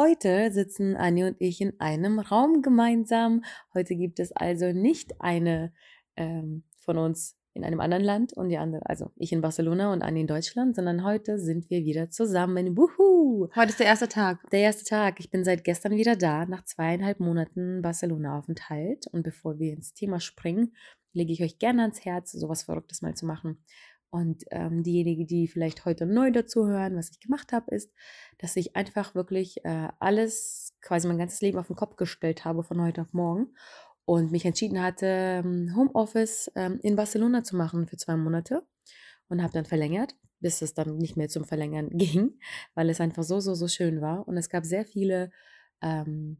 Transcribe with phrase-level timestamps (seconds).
[0.00, 3.44] Heute sitzen Anni und ich in einem Raum gemeinsam.
[3.74, 5.74] Heute gibt es also nicht eine
[6.16, 10.00] ähm, von uns in einem anderen Land und die andere, also ich in Barcelona und
[10.00, 12.78] Anni in Deutschland, sondern heute sind wir wieder zusammen.
[12.78, 13.50] Wuhu!
[13.54, 14.38] Heute ist der erste Tag.
[14.52, 15.20] Der erste Tag.
[15.20, 19.06] Ich bin seit gestern wieder da, nach zweieinhalb Monaten Barcelona-Aufenthalt.
[19.12, 20.72] Und bevor wir ins Thema springen,
[21.12, 23.58] lege ich euch gerne ans Herz, sowas Verrücktes mal zu machen.
[24.10, 27.92] Und ähm, diejenigen, die vielleicht heute neu dazu hören, was ich gemacht habe, ist,
[28.38, 32.64] dass ich einfach wirklich äh, alles, quasi mein ganzes Leben auf den Kopf gestellt habe
[32.64, 33.54] von heute auf morgen
[34.04, 38.66] und mich entschieden hatte, ähm, Homeoffice ähm, in Barcelona zu machen für zwei Monate
[39.28, 42.38] und habe dann verlängert, bis es dann nicht mehr zum Verlängern ging,
[42.74, 44.26] weil es einfach so, so, so schön war.
[44.26, 45.30] Und es gab sehr viele
[45.82, 46.38] ähm,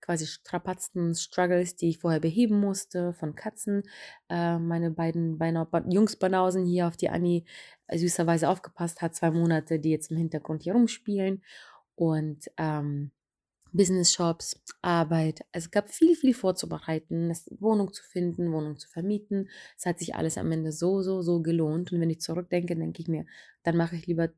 [0.00, 3.82] quasi Strapazen, Struggles, die ich vorher beheben musste, von Katzen.
[4.28, 7.44] Äh, meine beiden beinahe Jungsbanausen hier auf die Annie
[7.92, 11.42] süßerweise aufgepasst hat, zwei Monate, die jetzt im Hintergrund hier rumspielen.
[11.94, 13.10] Und ähm,
[13.72, 15.44] Business Shops, Arbeit.
[15.52, 19.48] Es gab viel, viel vorzubereiten, Wohnung zu finden, Wohnung zu vermieten.
[19.76, 21.92] Es hat sich alles am Ende so, so, so gelohnt.
[21.92, 23.26] Und wenn ich zurückdenke, denke ich mir,
[23.62, 24.30] dann mache ich lieber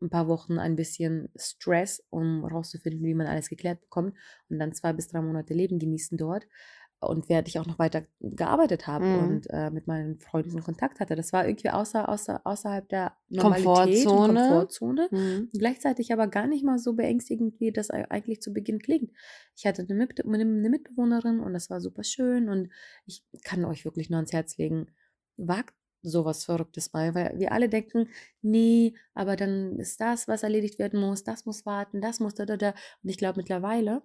[0.00, 4.14] ein paar Wochen ein bisschen Stress, um rauszufinden, wie man alles geklärt bekommt
[4.48, 6.46] und dann zwei bis drei Monate Leben genießen dort
[7.00, 9.18] und während ich auch noch weiter gearbeitet habe mhm.
[9.18, 11.14] und äh, mit meinen Freunden Kontakt hatte.
[11.14, 14.40] Das war irgendwie außer, außer, außerhalb der Normalität Komfortzone.
[14.40, 15.08] Komfortzone.
[15.10, 15.50] Mhm.
[15.52, 19.10] Gleichzeitig aber gar nicht mal so beängstigend, wie das eigentlich zu Beginn klingt.
[19.56, 22.70] Ich hatte eine, Mit eine Mitbewohnerin und das war super schön und
[23.04, 24.86] ich kann euch wirklich nur ans Herz legen,
[25.36, 28.08] wagt sowas Verrücktes mal, weil wir alle denken,
[28.42, 32.46] nee, aber dann ist das, was erledigt werden muss, das muss warten, das muss da,
[32.46, 32.70] da, da.
[33.02, 34.02] Und ich glaube mittlerweile,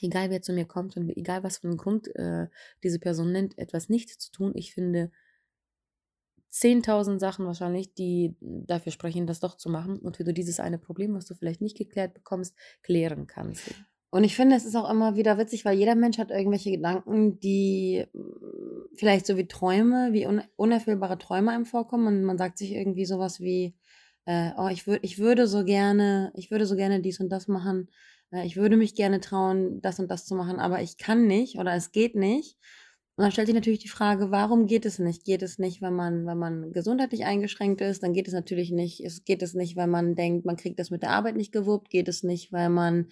[0.00, 2.48] egal wer zu mir kommt und egal was für einen Grund äh,
[2.82, 5.10] diese Person nennt, etwas nicht zu tun, ich finde
[6.52, 10.78] 10.000 Sachen wahrscheinlich, die dafür sprechen, das doch zu machen und wie du dieses eine
[10.78, 13.74] Problem, was du vielleicht nicht geklärt bekommst, klären kannst.
[14.14, 17.40] Und ich finde, es ist auch immer wieder witzig, weil jeder Mensch hat irgendwelche Gedanken,
[17.40, 22.06] die mm, vielleicht so wie Träume, wie un unerfüllbare Träume einem vorkommen.
[22.06, 23.74] Und man sagt sich irgendwie sowas wie,
[24.26, 27.48] äh, oh, ich, würde ich würde so gerne, ich würde so gerne dies und das
[27.48, 27.88] machen.
[28.30, 31.58] Äh, ich würde mich gerne trauen, das und das zu machen, aber ich kann nicht
[31.58, 32.56] oder es geht nicht.
[33.16, 35.24] Und dann stellt sich natürlich die Frage, warum geht es nicht?
[35.24, 38.02] Geht es nicht, wenn man, wenn man gesundheitlich eingeschränkt ist?
[38.02, 39.00] Dann geht es natürlich nicht.
[39.04, 41.90] Es geht es nicht, weil man denkt, man kriegt das mit der Arbeit nicht gewuppt.
[41.90, 43.06] Geht es nicht, weil man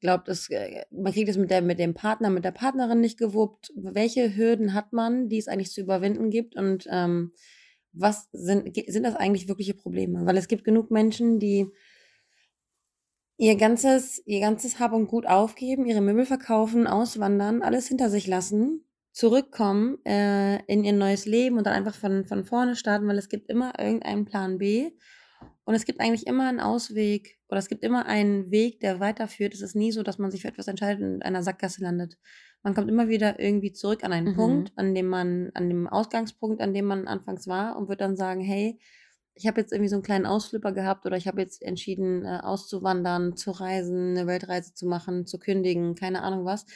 [0.00, 3.18] glaubt, es, äh, man kriegt es mit, der, mit dem Partner, mit der Partnerin nicht
[3.18, 3.72] gewuppt.
[3.74, 6.54] Welche Hürden hat man, die es eigentlich zu überwinden gibt?
[6.54, 7.32] Und ähm,
[7.94, 10.26] was sind, sind das eigentlich wirkliche Probleme?
[10.26, 11.66] Weil es gibt genug Menschen, die
[13.38, 18.26] ihr ganzes, ihr ganzes Hab und Gut aufgeben, ihre Möbel verkaufen, auswandern, alles hinter sich
[18.26, 18.85] lassen
[19.16, 23.30] zurückkommen äh, in ihr neues Leben und dann einfach von, von vorne starten, weil es
[23.30, 24.90] gibt immer irgendeinen Plan B
[25.64, 29.54] und es gibt eigentlich immer einen Ausweg oder es gibt immer einen Weg, der weiterführt.
[29.54, 32.18] Es ist nie so, dass man sich für etwas entscheidet und in einer Sackgasse landet.
[32.62, 34.36] Man kommt immer wieder irgendwie zurück an einen mhm.
[34.36, 38.16] Punkt, an dem man, an dem Ausgangspunkt, an dem man anfangs war und wird dann
[38.16, 38.78] sagen, hey,
[39.32, 42.40] ich habe jetzt irgendwie so einen kleinen Ausflipper gehabt oder ich habe jetzt entschieden, äh,
[42.42, 46.66] auszuwandern, zu reisen, eine Weltreise zu machen, zu kündigen, keine Ahnung was.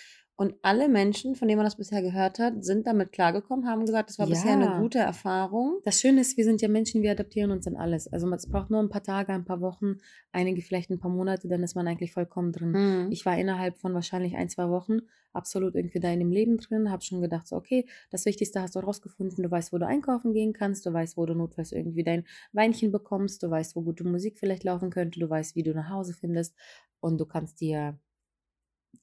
[0.41, 4.09] Und alle Menschen, von denen man das bisher gehört hat, sind damit klargekommen, haben gesagt,
[4.09, 4.33] das war ja.
[4.33, 5.81] bisher eine gute Erfahrung.
[5.85, 8.11] Das Schöne ist, wir sind ja Menschen, wir adaptieren uns an alles.
[8.11, 9.99] Also es braucht nur ein paar Tage, ein paar Wochen,
[10.33, 12.71] einige vielleicht ein paar Monate, dann ist man eigentlich vollkommen drin.
[12.71, 13.13] Mhm.
[13.13, 15.01] Ich war innerhalb von wahrscheinlich ein, zwei Wochen
[15.35, 18.75] absolut irgendwie da in dem Leben drin, habe schon gedacht, so, okay, das Wichtigste hast
[18.75, 22.03] du rausgefunden, du weißt, wo du einkaufen gehen kannst, du weißt, wo du notfalls irgendwie
[22.03, 22.25] dein
[22.55, 25.91] Weinchen bekommst, du weißt, wo gute Musik vielleicht laufen könnte, du weißt, wie du nach
[25.91, 26.57] Hause findest
[27.01, 27.99] und du kannst dir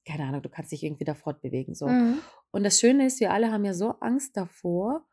[0.06, 1.76] keine Ahnung, du kannst dich irgendwie da fortbewegen.
[1.76, 1.88] So.
[1.88, 2.20] Mhm.
[2.52, 5.06] Und das Schöne ist, wir alle haben ja so Angst davor,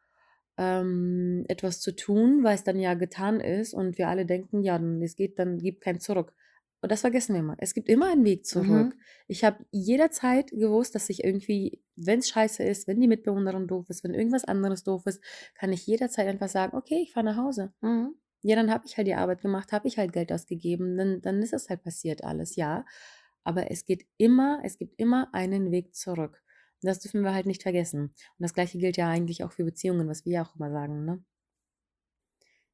[0.56, 4.80] ähm, etwas zu tun, weil es dann ja getan ist und wir alle denken, ja,
[5.02, 6.32] es geht, dann gibt kein Zurück.
[6.80, 7.56] Und das vergessen wir immer.
[7.58, 8.68] Es gibt immer einen Weg zurück.
[8.68, 9.00] Mhm.
[9.26, 13.88] Ich habe jederzeit gewusst, dass ich irgendwie, wenn es scheiße ist, wenn die Mitbewohnerin doof
[13.88, 15.22] ist, wenn irgendwas anderes doof ist,
[15.54, 17.72] kann ich jederzeit einfach sagen, okay, ich fahre nach Hause.
[17.80, 18.14] Mhm.
[18.42, 21.40] Ja, dann habe ich halt die Arbeit gemacht, habe ich halt Geld ausgegeben, dann, dann
[21.40, 22.84] ist es halt passiert alles, ja.
[23.44, 26.42] Aber es geht immer, es gibt immer einen Weg zurück.
[26.82, 28.04] Und das dürfen wir halt nicht vergessen.
[28.04, 31.04] Und das gleiche gilt ja eigentlich auch für Beziehungen, was wir ja auch immer sagen,
[31.04, 31.24] ne?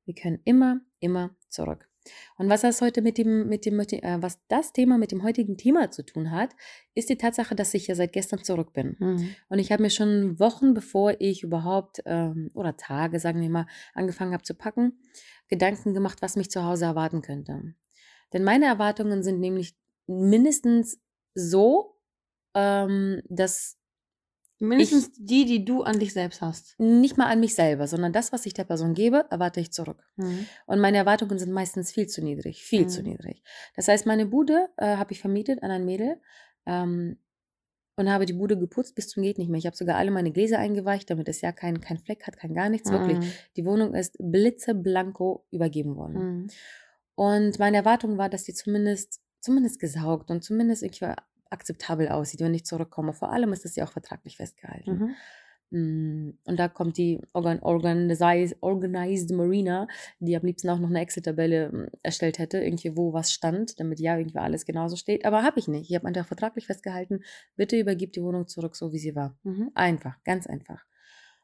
[0.04, 1.90] Wir können immer, immer zurück.
[2.36, 5.56] Und was das heute mit dem, mit dem, äh, was das Thema mit dem heutigen
[5.56, 6.50] Thema zu tun hat,
[6.94, 8.96] ist die Tatsache, dass ich ja seit gestern zurück bin.
[8.98, 9.34] Mhm.
[9.48, 13.66] Und ich habe mir schon Wochen, bevor ich überhaupt, ähm, oder Tage, sagen wir mal,
[13.94, 14.98] angefangen habe zu packen,
[15.48, 17.74] Gedanken gemacht, was mich zu Hause erwarten könnte.
[18.32, 19.76] Denn meine Erwartungen sind nämlich
[20.10, 20.98] mindestens
[21.34, 21.96] so,
[22.54, 23.76] ähm, dass
[24.62, 26.78] Mindestens die, die du an dich selbst hast.
[26.78, 30.04] nicht mal an mich selber, sondern das, was ich der Person gebe, erwarte ich zurück.
[30.16, 30.44] Mhm.
[30.66, 33.08] Und meine Erwartungen sind meistens viel zu niedrig, viel zu Mhm.
[33.08, 33.42] niedrig.
[33.74, 36.20] Das heißt, meine Bude äh, habe ich vermietet an ein Mädel
[36.66, 37.18] ähm,
[37.96, 39.56] und habe die Bude geputzt bis zum geht nicht mehr.
[39.58, 42.52] Ich habe sogar alle meine Gläser eingeweicht, damit es ja kein, kein Fleck hat, kein
[42.52, 42.90] gar nichts.
[42.90, 43.32] Wirklich, Mhm.
[43.56, 46.14] die Wohnung ist blitzeblanko übergeben worden.
[46.42, 46.46] Mhm.
[47.14, 51.12] Und meine Erwartung war, dass die zumindest, zumindest gesaugt und zumindest irgendwie
[51.50, 53.12] akzeptabel aussieht, wenn ich zurückkomme.
[53.12, 54.98] Vor allem ist das ja auch vertraglich festgehalten.
[54.98, 55.14] Mhm.
[55.72, 59.86] Mm, Und da kommt die Organ Organized, Organized Marina,
[60.18, 64.00] die am liebsten auch noch eine Excel-Tabelle mm, erstellt hätte, irgendwie wo was stand, damit
[64.00, 65.24] ja irgendwie alles genauso steht.
[65.24, 65.88] Aber habe ich nicht.
[65.90, 67.22] Ich habe einfach vertraglich festgehalten,
[67.56, 69.38] bitte übergib die Wohnung zurück, so wie sie war.
[69.44, 69.70] Mhm.
[69.74, 70.84] Einfach, ganz einfach.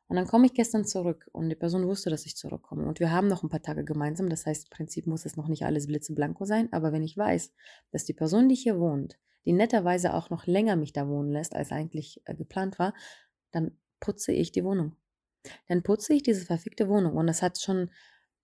[0.08, 2.87] Und dann komme ich gestern zurück und die Person wusste, dass ich zurückkomme.
[2.87, 4.29] Und wir haben noch ein paar Tage gemeinsam.
[4.29, 6.73] Das heißt, im Prinzip muss es noch nicht alles blitzeblanko sein.
[6.73, 7.53] Aber wenn ich weiß,
[7.91, 11.56] dass die Person, die hier wohnt, die netterweise auch noch länger mich da wohnen lässt,
[11.56, 12.94] als eigentlich äh, geplant war,
[13.50, 14.97] dann putze ich die Wohnung.
[15.69, 17.17] Dann putze ich diese verfickte Wohnung.
[17.17, 17.91] Und das hat schon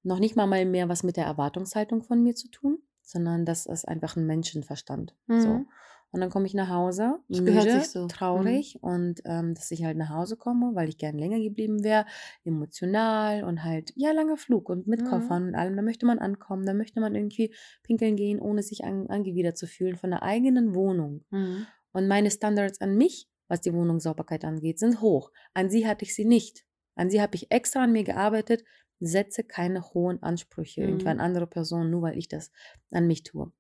[0.03, 3.87] noch nicht mal mehr was mit der Erwartungshaltung von mir zu tun, sondern das ist
[3.87, 5.15] einfach ein Menschenverstand.
[5.43, 5.65] So.
[6.13, 6.17] Mhm.
[6.17, 8.05] Und dann komme ich nach Hause, Das gehört müde, sich so.
[8.05, 8.09] Mhm.
[8.09, 12.05] traurig und ähm, dass ich halt nach Hause komme, weil ich gern länger geblieben wäre,
[12.45, 15.09] emotional und halt, ja, langer Flug und mit Mhm.
[15.09, 15.77] Koffern und allem.
[15.77, 19.67] Da möchte man ankommen, da möchte man irgendwie pinkeln gehen, ohne sich an, angewidert zu
[19.67, 21.25] fühlen von der eigenen Wohnung.
[21.31, 21.67] Mhm.
[21.93, 25.31] Und meine Standards an mich, was die Wohnungssauberkeit angeht, sind hoch.
[25.55, 26.65] An sie hatte ich sie nicht.
[26.95, 28.65] An sie habe ich extra an mir gearbeitet,
[29.01, 31.01] setze keine hohen Ansprüche Mhm.
[31.21, 32.51] andere Personen, nur weil ich das
[32.91, 33.53] an mich tue.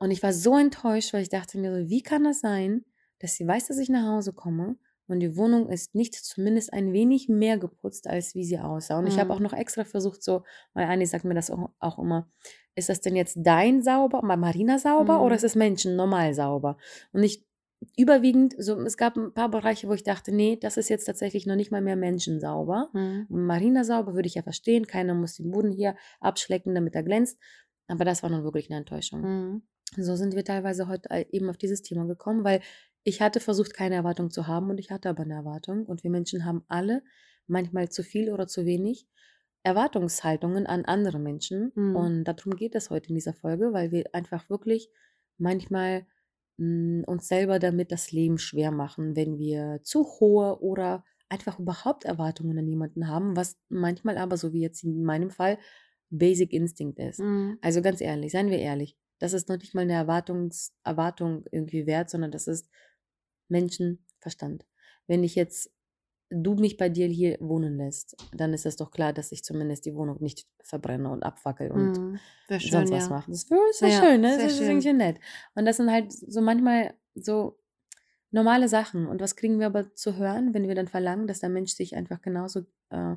[0.00, 2.84] Und ich war so enttäuscht, weil ich dachte mir so, wie kann das sein,
[3.20, 4.76] dass sie weiß, dass ich nach Hause komme
[5.06, 8.98] und die Wohnung ist nicht zumindest ein wenig mehr geputzt, als wie sie aussah.
[8.98, 9.36] Und ich habe Mhm.
[9.36, 12.30] auch noch extra versucht, so, weil Anni sagt mir das auch, auch immer,
[12.76, 15.46] ist das denn jetzt dein sauber, Marina sauber oder ist Mhm.
[15.46, 16.78] es Menschen normal sauber?
[17.12, 17.44] Und ich
[17.96, 21.46] überwiegend, so, es gab ein paar Bereiche, wo ich dachte, nee, das ist jetzt tatsächlich
[21.46, 22.90] noch nicht mal mehr Menschen sauber.
[22.92, 23.26] Mhm.
[23.28, 27.38] Marina sauber würde ich ja verstehen, keiner muss den Boden hier abschlecken, damit er glänzt.
[27.88, 29.60] Aber das war nun wirklich eine Enttäuschung.
[29.96, 32.60] So sind wir teilweise heute äh, eben auf dieses Thema gekommen, weil
[33.02, 35.86] ich hatte versucht, keine Erwartung zu haben und ich hatte aber eine Erwartung.
[35.86, 37.02] Und wir Menschen haben alle
[37.46, 39.06] manchmal zu viel oder zu wenig
[39.62, 41.72] Erwartungshaltungen an andere Menschen.
[41.74, 41.96] Mhm.
[41.96, 44.90] Und darum geht es heute in dieser Folge, weil wir einfach wirklich
[45.38, 46.06] manchmal
[46.58, 52.04] mh, uns selber damit das Leben schwer machen, wenn wir zu hohe oder einfach überhaupt
[52.04, 55.58] Erwartungen an jemanden haben, was manchmal aber, so wie jetzt in meinem Fall,
[56.10, 57.20] Basic Instinct ist.
[57.20, 57.58] Mhm.
[57.60, 61.86] Also ganz ehrlich, seien wir ehrlich, das ist noch nicht mal eine Erwartungs Erwartung irgendwie
[61.86, 62.68] wert, sondern das ist
[63.48, 64.66] Menschenverstand.
[65.06, 65.72] Wenn ich jetzt
[66.30, 69.84] du mich bei dir hier wohnen lässt, dann ist es doch klar, dass ich zumindest
[69.84, 72.18] die Wohnung nicht verbrenne und abfackel und.
[72.48, 73.10] Wäre schön, sonst was ja.
[73.10, 73.30] mache.
[73.30, 74.34] Das wäre wär Ja, schön, ne?
[74.34, 74.68] sehr Das ist schön.
[74.68, 75.18] irgendwie nett.
[75.54, 77.58] Und das sind halt so manchmal so
[78.30, 79.06] normale Sachen.
[79.06, 81.96] Und was kriegen wir aber zu hören, wenn wir dann verlangen, dass der Mensch sich
[81.96, 83.16] einfach genauso äh,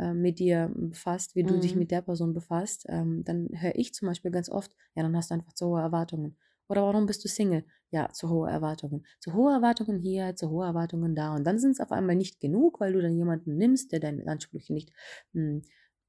[0.00, 1.76] äh, mit dir befasst, wie du dich Mhm.
[1.76, 2.86] mit der Person befasst?
[2.88, 5.80] Ähm, dann höre ich zum Beispiel ganz oft, ja, dann hast du einfach zu hohe
[5.80, 6.36] Erwartungen.
[6.68, 7.64] Oder warum bist du Single?
[7.90, 9.04] Ja, zu hohe Erwartungen.
[9.18, 11.34] Zu hohe Erwartungen hier, zu hohe Erwartungen da.
[11.34, 14.28] Und dann sind es auf einmal nicht genug, weil du dann jemanden nimmst, der deinen
[14.28, 14.92] Ansprüchen nicht
[15.34, 15.62] hm,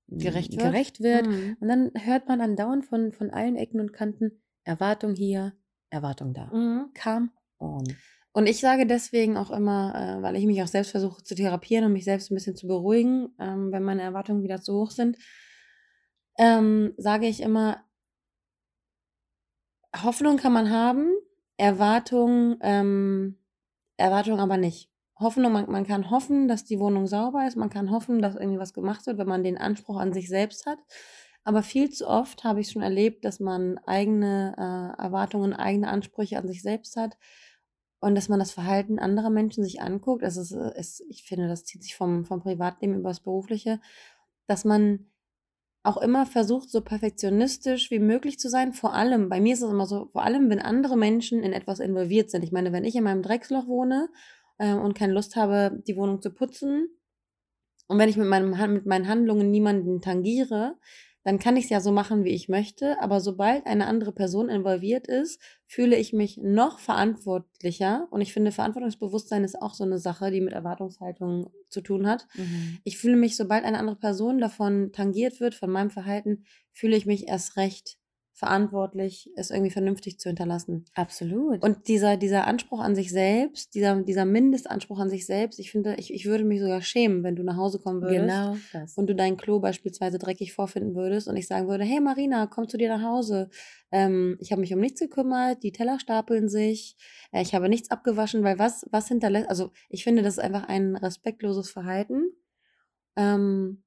[0.07, 0.77] Gerecht wird.
[0.77, 1.27] gerecht wird.
[1.27, 1.57] Mhm.
[1.59, 5.53] Und dann hört man andauernd von, von allen Ecken und Kanten Erwartung hier,
[5.89, 6.53] Erwartung da.
[6.53, 6.93] Mhm.
[6.93, 7.97] Come on.
[8.33, 11.85] Und ich sage deswegen auch immer, äh, weil ich mich auch selbst versuche zu therapieren
[11.85, 15.17] und mich selbst ein bisschen zu beruhigen, ähm, wenn meine Erwartungen wieder zu hoch sind,
[16.37, 17.83] ähm, sage ich immer,
[20.01, 21.11] Hoffnung kann man haben,
[21.57, 23.37] Erwartung, ähm,
[23.97, 24.89] Erwartung aber nicht.
[25.19, 28.59] Hoffnung, man, man kann hoffen, dass die Wohnung sauber ist, man kann hoffen, dass irgendwie
[28.59, 30.79] was gemacht wird, wenn man den Anspruch an sich selbst hat.
[31.43, 36.37] Aber viel zu oft habe ich schon erlebt, dass man eigene äh, Erwartungen, eigene Ansprüche
[36.37, 37.17] an sich selbst hat
[38.01, 40.23] und dass man das Verhalten anderer Menschen sich anguckt.
[40.23, 43.79] Also es, äh, es, ich finde, das zieht sich vom, vom Privatleben über das Berufliche,
[44.47, 45.07] dass man
[45.83, 48.73] auch immer versucht, so perfektionistisch wie möglich zu sein.
[48.73, 51.79] Vor allem, bei mir ist es immer so, vor allem, wenn andere Menschen in etwas
[51.79, 52.43] involviert sind.
[52.43, 54.09] Ich meine, wenn ich in meinem Drecksloch wohne
[54.57, 56.89] äh, und keine Lust habe, die Wohnung zu putzen
[57.87, 60.77] und wenn ich mit, meinem, mit meinen Handlungen niemanden tangiere,
[61.23, 62.99] dann kann ich es ja so machen, wie ich möchte.
[63.01, 68.07] Aber sobald eine andere Person involviert ist, fühle ich mich noch verantwortlicher.
[68.09, 72.27] Und ich finde, Verantwortungsbewusstsein ist auch so eine Sache, die mit Erwartungshaltung zu tun hat.
[72.35, 72.79] Mhm.
[72.83, 77.05] Ich fühle mich, sobald eine andere Person davon tangiert wird, von meinem Verhalten, fühle ich
[77.05, 77.97] mich erst recht
[78.41, 80.85] verantwortlich, es irgendwie vernünftig zu hinterlassen.
[80.95, 81.63] Absolut.
[81.63, 85.93] Und dieser, dieser Anspruch an sich selbst, dieser, dieser Mindestanspruch an sich selbst, ich finde,
[85.99, 88.97] ich, ich würde mich sogar schämen, wenn du nach Hause kommen würdest genau das.
[88.97, 92.67] und du dein Klo beispielsweise dreckig vorfinden würdest und ich sagen würde, hey Marina, komm
[92.67, 93.51] zu dir nach Hause.
[93.91, 96.97] Ähm, ich habe mich um nichts gekümmert, die Teller stapeln sich,
[97.31, 100.67] äh, ich habe nichts abgewaschen, weil was, was hinterlässt, also ich finde, das ist einfach
[100.67, 102.23] ein respektloses Verhalten,
[103.15, 103.83] ähm,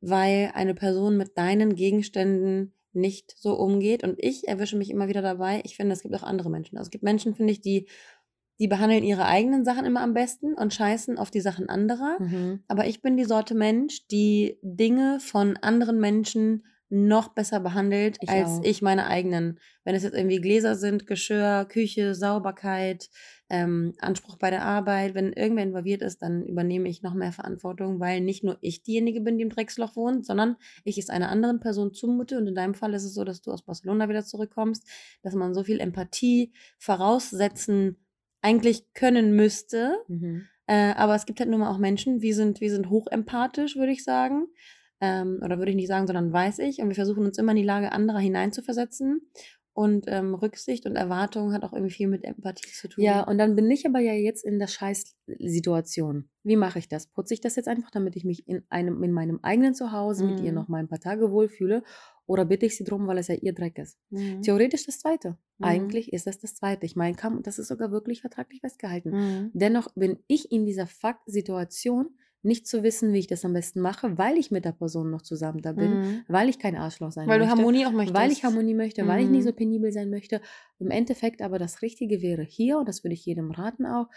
[0.00, 4.04] weil eine Person mit deinen Gegenständen nicht so umgeht.
[4.04, 5.62] Und ich erwische mich immer wieder dabei.
[5.64, 6.76] Ich finde, es gibt auch andere Menschen.
[6.76, 7.88] Also es gibt Menschen, finde ich, die,
[8.58, 12.16] die behandeln ihre eigenen Sachen immer am besten und scheißen auf die Sachen anderer.
[12.20, 12.62] Mhm.
[12.68, 18.28] Aber ich bin die Sorte Mensch, die Dinge von anderen Menschen noch besser behandelt Ich
[18.28, 18.64] als auch.
[18.64, 19.60] ich meine eigenen.
[19.84, 23.08] Wenn es jetzt irgendwie Gläser sind, Geschirr, Küche, Sauberkeit,
[23.50, 27.98] ähm, Anspruch bei der Arbeit, wenn irgendwer involviert ist, dann übernehme ich noch mehr Verantwortung,
[27.98, 31.58] weil nicht nur ich diejenige bin, die im Drecksloch wohnt, sondern ich es einer anderen
[31.58, 32.38] Person zumute.
[32.38, 34.88] Und in deinem Fall ist es so, dass du aus Barcelona wieder zurückkommst,
[35.22, 37.96] dass man so viel Empathie voraussetzen
[38.40, 39.96] eigentlich können müsste.
[40.06, 40.46] Mhm.
[40.66, 43.92] Äh, aber es gibt halt nun mal auch Menschen, wir sind, wir sind hochempathisch, würde
[43.92, 44.46] ich sagen.
[45.00, 46.80] Ähm, oder würde ich nicht sagen, sondern weiß ich.
[46.80, 49.22] Und wir versuchen uns immer in die Lage anderer hineinzuversetzen.
[49.72, 53.04] Und ähm, Rücksicht und Erwartung hat auch irgendwie viel mit Empathie zu tun.
[53.04, 56.28] Ja, und dann bin ich aber ja jetzt in der Scheißsituation.
[56.42, 57.06] Wie mache ich das?
[57.06, 60.40] Putze ich das jetzt einfach, damit ich mich in, einem, in meinem eigenen Zuhause mit
[60.40, 60.54] ihr Mhm.
[60.54, 61.82] noch mal ein paar Tage wohlfühle?
[62.26, 63.98] Oder bitte ich sie drum, weil es ja ihr Dreck ist?
[64.10, 64.42] Mhm.
[64.42, 65.36] Theoretisch das Zweite.
[65.58, 65.64] Mhm.
[65.66, 66.86] Eigentlich ist das das Zweite.
[66.86, 69.10] Ich meine, das ist sogar wirklich vertraglich festgehalten.
[69.10, 69.50] Mhm.
[69.54, 72.10] Dennoch bin ich in dieser Fakt-Situation
[72.42, 75.22] nicht zu wissen, wie ich das am besten mache, weil ich mit der Person noch
[75.22, 76.24] zusammen da bin, Mhm.
[76.28, 77.50] weil ich kein Arschloch sein Weil du möchte.
[77.50, 78.14] Harmonie auch möchtest.
[78.14, 79.48] Weil ich Harmonie möchte, weil ich nicht Mhm.
[79.48, 80.40] so penibel sein möchte.
[80.78, 84.08] Im Endeffekt aber das Richtige wäre hier, und das würde ich jedem raten auch,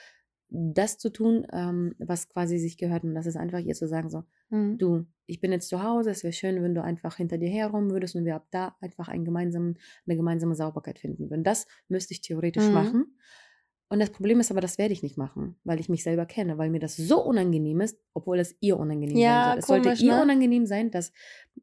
[0.50, 3.03] das zu tun, ähm, was quasi sich gehört.
[3.03, 4.77] Und das ist einfach ihr zu sagen, so, Mhm.
[4.77, 7.92] du, ich bin jetzt zu Hause, es wäre schön, wenn du einfach hinter dir herräumen
[7.92, 11.44] würdest und wir ab da einfach einen gemeinsamen, eine gemeinsame Sauberkeit finden würden.
[11.44, 12.74] Das müsste ich theoretisch Mhm.
[12.74, 13.18] machen.
[13.93, 16.57] Und das Problem ist aber, das werde ich nicht machen, weil ich mich selber kenne,
[16.57, 19.59] weil mir das so unangenehm ist, obwohl es ihr unangenehm Ja, sein soll.
[19.59, 20.21] Es sollte komisch, ihr ne?
[20.23, 21.12] unangenehm sein, dass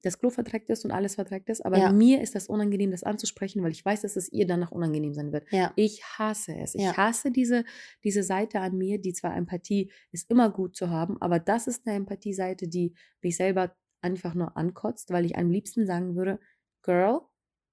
[0.02, 1.90] das Klo verdreckt ist und alles verdreckt ist, aber Ja.
[1.90, 5.32] mir ist das unangenehm, das anzusprechen, weil ich weiß, dass es ihr danach unangenehm sein
[5.32, 5.44] wird.
[5.50, 5.72] Ja.
[5.75, 6.76] Ich hasse es.
[6.76, 7.64] Ich hasse diese,
[8.04, 11.84] diese Seite an mir, die zwar Empathie ist immer gut zu haben, aber das ist
[11.84, 16.38] eine Empathie-Seite, die mich selber einfach nur ankotzt, weil ich am liebsten sagen würde,
[16.82, 17.22] Girl,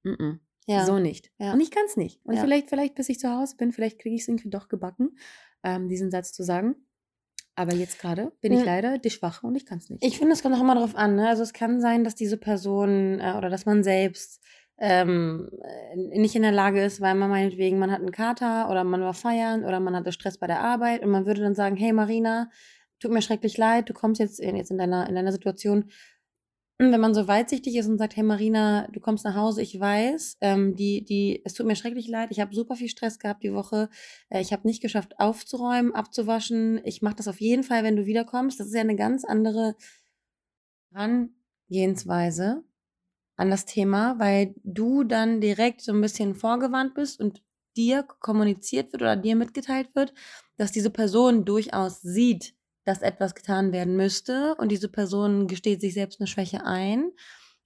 [0.04, 0.86] mm -mm, Ja.
[0.86, 1.32] so nicht.
[1.40, 1.54] Ja.
[1.54, 2.20] Und ich kann es nicht.
[2.24, 2.42] Und Ja.
[2.42, 5.18] vielleicht, vielleicht, bis ich zu Hause bin, vielleicht kriege ich es irgendwie doch gebacken,
[5.64, 6.76] ähm, diesen Satz zu sagen.
[7.56, 10.06] Aber jetzt gerade bin ich leider die Schwache und ich kann es nicht.
[10.06, 11.16] Ich finde, es kommt auch immer darauf an.
[11.16, 11.28] Ne?
[11.28, 14.44] Also es kann sein, dass diese Person äh, oder dass man selbst
[14.78, 18.84] ähm, äh, nicht in der Lage ist, weil man meinetwegen, man hat einen Kater oder
[18.84, 21.76] man war feiern oder man hatte Stress bei der Arbeit und man würde dann sagen,
[21.78, 22.52] hey Marina,
[23.00, 25.90] tut mir schrecklich leid, du kommst jetzt in, jetzt in deiner, in deiner Situation.
[26.80, 29.80] Und Wenn man so weitsichtig ist und sagt, hey Marina, du kommst nach Hause, ich
[29.80, 33.42] weiß, ähm, die, die, es tut mir schrecklich leid, ich habe super viel Stress gehabt
[33.44, 33.90] die Woche,
[34.30, 38.06] äh, ich habe nicht geschafft aufzuräumen, abzuwaschen, ich mache das auf jeden Fall, wenn du
[38.06, 38.60] wiederkommst.
[38.60, 39.76] Das ist ja eine ganz andere
[40.94, 42.64] Herangehensweise
[43.38, 47.42] an das Thema, weil du dann direkt so ein bisschen vorgewandt bist und
[47.76, 50.14] dir kommuniziert wird oder dir mitgeteilt wird,
[50.58, 52.57] dass diese Person durchaus sieht,
[52.88, 57.12] dass etwas getan werden müsste und diese Person gesteht sich selbst eine Schwäche ein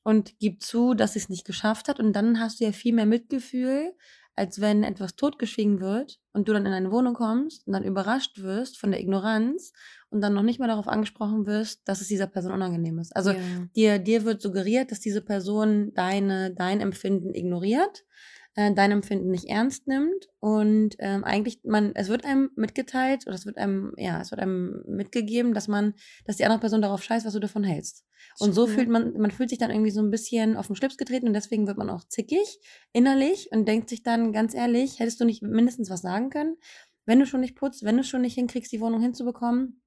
[0.03, 2.93] und gibt zu, dass sie es nicht geschafft hat und dann hast du ja viel
[2.93, 3.93] mehr Mitgefühl,
[4.35, 8.41] als wenn etwas totgeschwiegen wird und du dann in eine Wohnung kommst und dann überrascht
[8.41, 9.73] wirst von der Ignoranz
[10.09, 13.15] und dann noch nicht mal darauf angesprochen wirst, dass es dieser Person unangenehm ist.
[13.15, 13.39] Also ja.
[13.75, 18.05] dir, dir wird suggeriert, dass diese Person deine, dein Empfinden ignoriert,
[18.55, 23.35] äh, dein Empfinden nicht ernst nimmt und ähm, eigentlich man, es wird einem mitgeteilt oder
[23.35, 25.93] es wird einem, ja, es wird einem mitgegeben, dass man,
[26.25, 28.05] dass die andere Person darauf scheißt, was du davon hältst.
[28.39, 30.97] Und so fühlt man, man fühlt sich dann irgendwie so ein bisschen auf den Schlips
[30.97, 32.59] getreten und deswegen wird man auch zickig
[32.93, 36.57] innerlich und denkt sich dann ganz ehrlich, hättest du nicht mindestens was sagen können,
[37.05, 39.81] wenn du schon nicht putzt, wenn du schon nicht hinkriegst, die Wohnung hinzubekommen,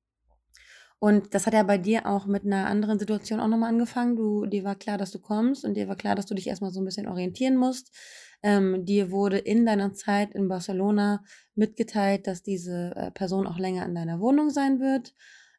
[1.04, 4.16] und das hat ja bei dir auch mit einer anderen Situation auch nochmal angefangen.
[4.16, 6.70] Du, dir war klar, dass du kommst und dir war klar, dass du dich erstmal
[6.70, 7.94] so ein bisschen orientieren musst.
[8.42, 11.22] Ähm, dir wurde in deiner Zeit in Barcelona
[11.54, 15.12] mitgeteilt, dass diese äh, Person auch länger in deiner Wohnung sein wird.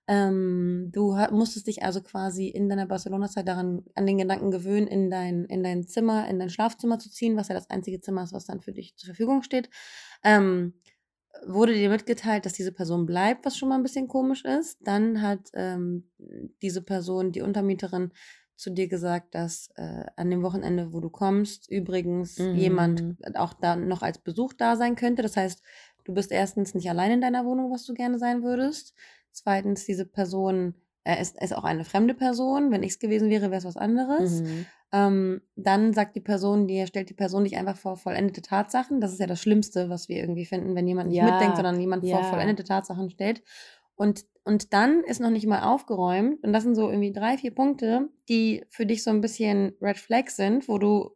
[0.07, 5.11] Ähm, du musstest dich also quasi in deiner Barcelona-Zeit daran, an den Gedanken gewöhnen, in
[5.11, 8.33] dein, in dein Zimmer, in dein Schlafzimmer zu ziehen, was ja das einzige Zimmer ist,
[8.33, 9.69] was dann für dich zur Verfügung steht.
[10.23, 10.73] Ähm,
[11.45, 14.77] wurde dir mitgeteilt, dass diese Person bleibt, was schon mal ein bisschen komisch ist.
[14.81, 16.09] Dann hat ähm,
[16.61, 18.11] diese Person, die Untermieterin,
[18.55, 22.55] zu dir gesagt, dass äh, an dem Wochenende, wo du kommst, übrigens mhm.
[22.55, 23.03] jemand
[23.35, 25.21] auch da noch als Besuch da sein könnte.
[25.21, 25.61] Das heißt,
[26.05, 28.93] du bist erstens nicht allein in deiner Wohnung, was du gerne sein würdest.
[29.31, 32.71] Zweitens, diese Person äh, ist, ist auch eine fremde Person.
[32.71, 34.41] Wenn ich es gewesen wäre, wäre es was anderes.
[34.41, 34.65] Mhm.
[34.95, 39.01] Ähm, dann sagt die Person dir, stellt die Person dich einfach vor vollendete Tatsachen.
[39.01, 41.25] Das ist ja das Schlimmste, was wir irgendwie finden, wenn jemand nicht ja.
[41.25, 42.15] mitdenkt, sondern jemand ja.
[42.15, 43.43] vor vollendete Tatsachen stellt.
[43.95, 46.41] Und, und dann ist noch nicht mal aufgeräumt.
[46.41, 49.97] Und das sind so irgendwie drei, vier Punkte, die für dich so ein bisschen Red
[49.97, 51.11] Flags sind, wo du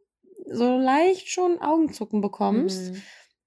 [0.46, 2.92] so leicht schon Augenzucken bekommst.
[2.92, 3.02] Mhm.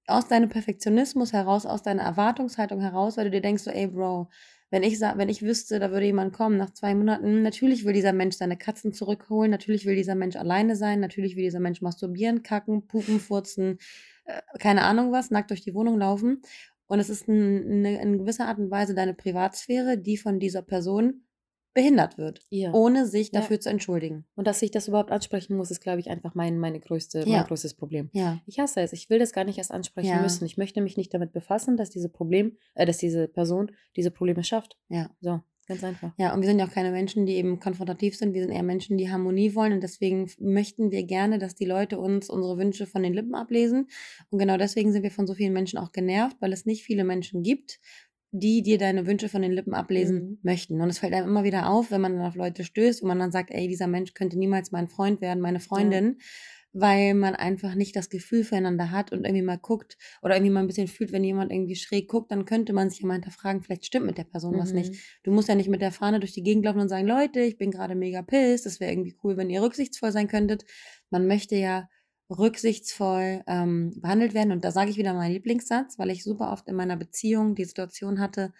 [0.08, 4.28] Aus deinem Perfektionismus heraus, aus deiner Erwartungshaltung heraus, weil du dir denkst so, ey Bro,
[4.74, 8.12] wenn ich, wenn ich wüsste, da würde jemand kommen nach zwei Monaten, natürlich will dieser
[8.12, 12.42] Mensch seine Katzen zurückholen, natürlich will dieser Mensch alleine sein, natürlich will dieser Mensch masturbieren,
[12.42, 13.78] kacken, pupen, furzen,
[14.24, 16.42] äh, keine Ahnung was, nackt durch die Wohnung laufen.
[16.88, 20.62] Und es ist ein, eine, in gewisser Art und Weise deine Privatsphäre, die von dieser
[20.62, 21.22] Person
[21.74, 22.72] behindert wird, ja.
[22.72, 23.40] ohne sich ja.
[23.40, 24.24] dafür zu entschuldigen.
[24.36, 27.38] Und dass ich das überhaupt ansprechen muss, ist, glaube ich, einfach mein, meine größte, ja.
[27.38, 28.10] mein größtes Problem.
[28.46, 28.92] Ich hasse es.
[28.92, 30.46] Ich will das gar nicht erst ansprechen müssen.
[30.46, 34.44] Ich möchte mich nicht damit befassen, dass diese Problem, äh, dass diese Person diese Probleme
[34.44, 34.78] schafft.
[34.88, 35.10] Ja.
[35.20, 35.40] So.
[35.66, 36.12] Ganz einfach.
[36.18, 38.34] Ja, und wir sind ja auch keine Menschen, die eben konfrontativ sind.
[38.34, 39.72] Wir sind eher Menschen, die Harmonie wollen.
[39.72, 43.88] Und deswegen möchten wir gerne, dass die Leute uns unsere Wünsche von den Lippen ablesen.
[44.28, 47.04] Und genau deswegen sind wir von so vielen Menschen auch genervt, weil es nicht viele
[47.04, 47.80] Menschen gibt,
[48.36, 50.38] die dir deine Wünsche von den Lippen ablesen mhm.
[50.42, 50.80] möchten.
[50.80, 53.20] Und es fällt einem immer wieder auf, wenn man dann auf Leute stößt und man
[53.20, 56.16] dann sagt, ey, dieser Mensch könnte niemals mein Freund werden, meine Freundin.
[56.18, 56.24] Ja
[56.76, 60.58] weil man einfach nicht das Gefühl füreinander hat und irgendwie mal guckt oder irgendwie mal
[60.58, 63.62] ein bisschen fühlt, wenn jemand irgendwie schräg guckt, dann könnte man sich ja mal hinterfragen,
[63.62, 64.58] vielleicht stimmt mit der Person mhm.
[64.58, 64.90] was nicht.
[64.90, 64.98] Mhm.
[65.22, 67.58] Du musst ja nicht mit der Fahne durch die Gegend laufen und sagen, Leute, ich
[67.58, 70.64] bin gerade mega pissed, das wäre irgendwie cool, wenn ihr rücksichtsvoll sein könntet.
[71.10, 71.88] Man möchte ja
[72.30, 74.52] rücksichtsvoll ähm, behandelt werden.
[74.52, 77.64] Und da sage ich wieder meinen Lieblingssatz, weil ich super oft in meiner Beziehung die
[77.64, 78.52] Situation hatte,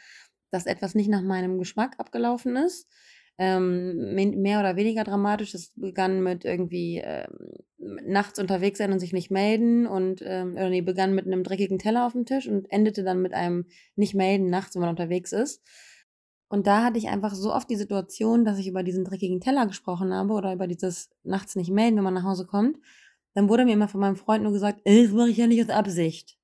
[0.51, 2.89] dass etwas nicht nach meinem Geschmack abgelaufen ist.
[3.37, 5.55] Ähm, mehr oder weniger dramatisch.
[5.55, 10.71] Es begann mit irgendwie ähm, nachts unterwegs sein und sich nicht melden und ähm, oder
[10.71, 13.67] nee, begann mit einem dreckigen Teller auf dem Tisch und endete dann mit einem
[13.97, 15.63] nicht melden nachts, wenn man unterwegs ist.
[16.49, 19.67] Und da hatte ich einfach so oft die Situation, dass ich über diesen dreckigen Teller
[19.67, 22.79] gesprochen habe oder über dieses nachts nicht melden, wenn man nach Hause kommt
[23.35, 25.71] dann wurde mir immer von meinem Freund nur gesagt, das mache ich ja nicht aus
[25.77, 26.39] Absicht.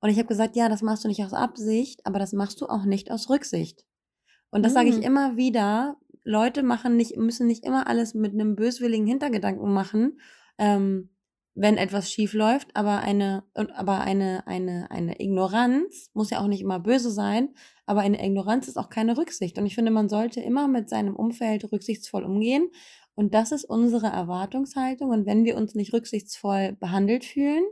[0.00, 2.66] Und ich habe gesagt, ja, das machst du nicht aus Absicht, aber das machst du
[2.66, 3.84] auch nicht aus Rücksicht.
[4.50, 4.76] Und das mhm.
[4.76, 5.02] sage ich mm.
[5.02, 5.96] immer wieder.
[6.24, 10.20] Leute machen nicht, müssen nicht immer alles mit einem böswilligen Hintergedanken machen,
[10.58, 11.10] ähm,
[11.54, 16.60] wenn etwas schief läuft, aber eine, aber eine, eine, eine Ignoranz muss ja auch nicht
[16.60, 17.50] immer böse sein,
[17.86, 19.58] aber eine Ignoranz ist auch keine Rücksicht.
[19.58, 22.70] Und ich finde, man sollte immer mit seinem Umfeld rücksichtsvoll umgehen
[23.20, 25.10] und das ist unsere Erwartungshaltung.
[25.10, 27.62] Und wenn wir uns nicht rücksichtsvoll behandelt fühlen,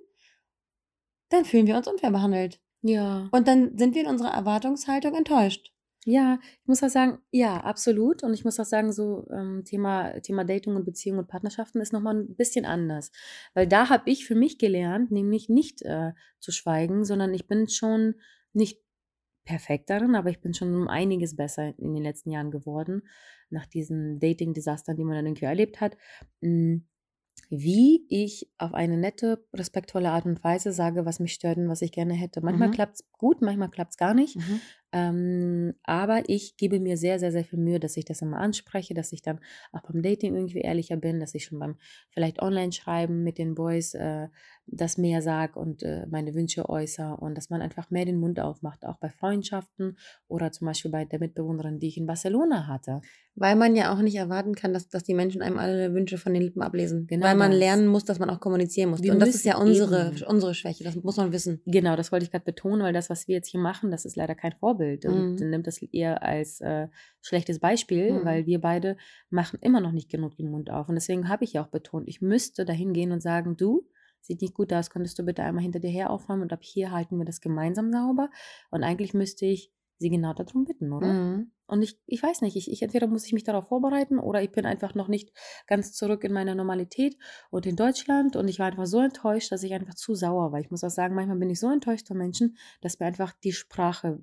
[1.30, 2.60] dann fühlen wir uns unfair behandelt.
[2.82, 3.30] Ja.
[3.32, 5.72] Und dann sind wir in unserer Erwartungshaltung enttäuscht.
[6.04, 8.22] Ja, ich muss auch sagen, ja, absolut.
[8.22, 11.94] Und ich muss auch sagen, so ähm, Thema, Thema Dating und Beziehung und Partnerschaften ist
[11.94, 13.10] nochmal ein bisschen anders.
[13.54, 17.70] Weil da habe ich für mich gelernt, nämlich nicht äh, zu schweigen, sondern ich bin
[17.70, 18.16] schon
[18.52, 18.82] nicht
[19.48, 23.08] perfekt darin, aber ich bin schon um einiges besser in den letzten Jahren geworden,
[23.48, 25.96] nach diesen Dating-Desastern, die man dann irgendwie erlebt hat.
[26.42, 26.86] Hm,
[27.48, 31.80] wie ich auf eine nette, respektvolle Art und Weise sage, was mich stört und was
[31.80, 32.42] ich gerne hätte.
[32.42, 32.72] Manchmal mhm.
[32.72, 34.36] klappt es gut, manchmal klappt es gar nicht.
[34.36, 34.60] Mhm.
[34.92, 38.94] Ähm, aber ich gebe mir sehr, sehr, sehr viel Mühe, dass ich das immer anspreche,
[38.94, 39.40] dass ich dann
[39.72, 41.76] auch beim Dating irgendwie ehrlicher bin, dass ich schon beim
[42.10, 44.28] vielleicht Online-Schreiben mit den Boys äh,
[44.70, 48.40] das mehr sage und äh, meine Wünsche äußere und dass man einfach mehr den Mund
[48.40, 49.96] aufmacht, auch bei Freundschaften
[50.26, 53.00] oder zum Beispiel bei der Mitbewohnerin, die ich in Barcelona hatte.
[53.34, 56.34] Weil man ja auch nicht erwarten kann, dass, dass die Menschen einem alle Wünsche von
[56.34, 57.06] den Lippen ablesen.
[57.06, 57.60] Genau Weil man das.
[57.60, 59.02] lernen muss, dass man auch kommunizieren muss.
[59.02, 61.62] Wir und das ist ja unsere, unsere Schwäche, das muss man wissen.
[61.64, 64.16] Genau, das wollte ich gerade betonen, weil das, was wir jetzt hier machen, das ist
[64.16, 64.77] leider kein Vorbild.
[65.04, 65.50] Und mhm.
[65.50, 66.88] nimmt das eher als äh,
[67.20, 68.24] schlechtes Beispiel, mhm.
[68.24, 68.96] weil wir beide
[69.30, 70.88] machen immer noch nicht genug den Mund auf.
[70.88, 73.86] Und deswegen habe ich ja auch betont, ich müsste dahin gehen und sagen, du,
[74.20, 76.90] sieht nicht gut aus, könntest du bitte einmal hinter dir her aufräumen und ab hier
[76.90, 78.30] halten wir das gemeinsam sauber.
[78.70, 81.12] Und eigentlich müsste ich sie genau darum bitten, oder?
[81.12, 81.52] Mhm.
[81.68, 84.50] Und ich, ich weiß nicht, ich, ich entweder muss ich mich darauf vorbereiten oder ich
[84.50, 85.32] bin einfach noch nicht
[85.66, 87.16] ganz zurück in meiner Normalität
[87.50, 90.60] und in Deutschland und ich war einfach so enttäuscht, dass ich einfach zu sauer war.
[90.60, 93.52] Ich muss auch sagen, manchmal bin ich so enttäuscht von Menschen, dass mir einfach die
[93.52, 94.18] Sprache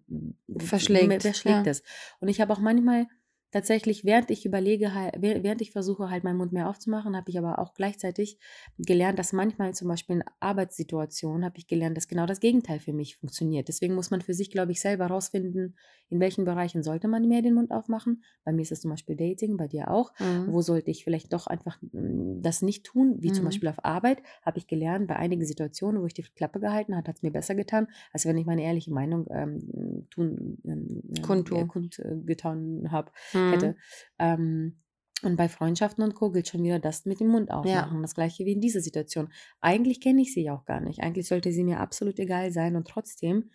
[0.57, 1.21] verschlägt.
[1.21, 1.71] verschlägt ja.
[1.71, 1.85] ist.
[2.19, 3.07] Und ich habe auch manchmal
[3.55, 7.57] tatsächlich, während ich überlege, während ich versuche, halt meinen Mund mehr aufzumachen, habe ich aber
[7.59, 8.37] auch gleichzeitig
[8.77, 12.91] gelernt, dass manchmal zum Beispiel in Arbeitssituationen habe ich gelernt, dass genau das Gegenteil für
[12.91, 13.69] mich funktioniert.
[13.69, 15.77] Deswegen muss man für sich, glaube ich, selber herausfinden,
[16.09, 18.23] in welchen Bereichen sollte man mehr den Mund aufmachen.
[18.43, 20.11] Bei mir ist es zum Beispiel Dating, bei dir auch.
[20.19, 20.51] Mhm.
[20.51, 23.35] Wo sollte ich vielleicht doch einfach hm, das nicht tun, wie mhm.
[23.35, 26.93] zum Beispiel auf Arbeit, habe ich gelernt, bei einigen Situationen, wo ich die Klappe gehalten
[26.93, 31.01] habe, hat es mir besser getan, als wenn ich meine ehrliche Meinung ähm, tun, ähm,
[31.21, 33.11] kundgetan habe.
[33.33, 33.67] Mhm hätte.
[33.69, 33.75] Mhm.
[34.19, 34.81] Ähm,
[35.23, 36.31] Und bei Freundschaften und Co.
[36.31, 37.95] gilt schon wieder das mit dem Mund aufmachen.
[37.95, 38.01] Ja.
[38.01, 39.29] Das gleiche wie in dieser Situation.
[39.61, 40.99] Eigentlich kenne ich sie ja auch gar nicht.
[41.01, 43.49] Eigentlich sollte sie mir absolut egal sein und trotzdem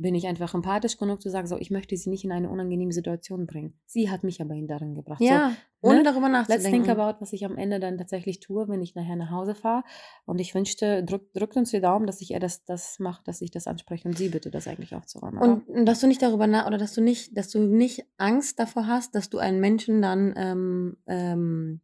[0.00, 2.92] bin ich einfach empathisch genug zu sagen, so, ich möchte sie nicht in eine unangenehme
[2.92, 3.74] Situation bringen.
[3.84, 5.20] Sie hat mich aber in darin gebracht.
[5.20, 6.04] Ja, so, ohne ne?
[6.04, 6.64] darüber nachzudenken.
[6.64, 9.54] Let's think about, was ich am Ende dann tatsächlich tue, wenn ich nachher nach Hause
[9.54, 9.84] fahre.
[10.24, 13.42] Und ich wünschte, drückt drück uns die Daumen, dass ich er das, das macht, dass
[13.42, 15.38] ich das anspreche und sie bitte das eigentlich aufzuräumen.
[15.38, 18.58] Und, und dass du nicht darüber nach, oder dass du nicht, dass du nicht Angst
[18.58, 21.80] davor hast, dass du einen Menschen dann ähm, ähm,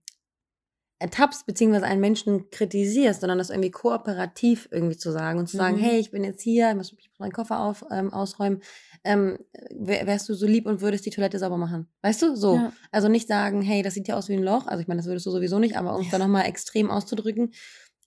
[0.98, 5.76] ertappst, beziehungsweise einen Menschen kritisierst, sondern das irgendwie kooperativ irgendwie zu sagen und zu sagen,
[5.76, 5.80] mhm.
[5.80, 8.62] hey, ich bin jetzt hier, ich muss meinen Koffer auf, ähm, ausräumen,
[9.04, 9.38] ähm,
[9.70, 11.86] wärst du so lieb und würdest die Toilette sauber machen.
[12.00, 12.34] Weißt du?
[12.34, 12.54] So.
[12.56, 12.72] Ja.
[12.92, 14.66] Also nicht sagen, hey, das sieht ja aus wie ein Loch.
[14.66, 16.12] Also ich meine, das würdest du sowieso nicht, aber um es ja.
[16.12, 17.52] dann nochmal extrem auszudrücken,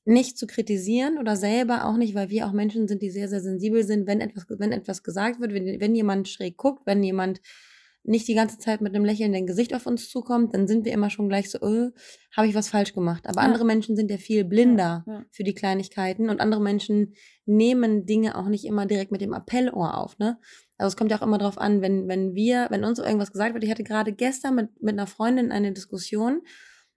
[0.06, 3.42] nicht zu kritisieren oder selber auch nicht, weil wir auch Menschen sind, die sehr, sehr
[3.42, 7.40] sensibel sind, wenn etwas, wenn etwas gesagt wird, wenn, wenn jemand schräg guckt, wenn jemand
[8.04, 11.10] nicht die ganze Zeit mit einem lächelnden Gesicht auf uns zukommt, dann sind wir immer
[11.10, 11.90] schon gleich so, oh,
[12.36, 13.28] habe ich was falsch gemacht.
[13.28, 13.48] Aber ja.
[13.48, 15.26] andere Menschen sind ja viel blinder ja, ja.
[15.32, 17.14] für die Kleinigkeiten und andere Menschen
[17.46, 20.40] nehmen Dinge auch nicht immer direkt mit dem Appellohr auf, ne?
[20.78, 23.54] Also es kommt ja auch immer darauf an, wenn, wenn wir, wenn uns irgendwas gesagt
[23.54, 23.66] wird.
[23.66, 26.42] Ich hatte gerade gestern mit, mit einer Freundin eine Diskussion.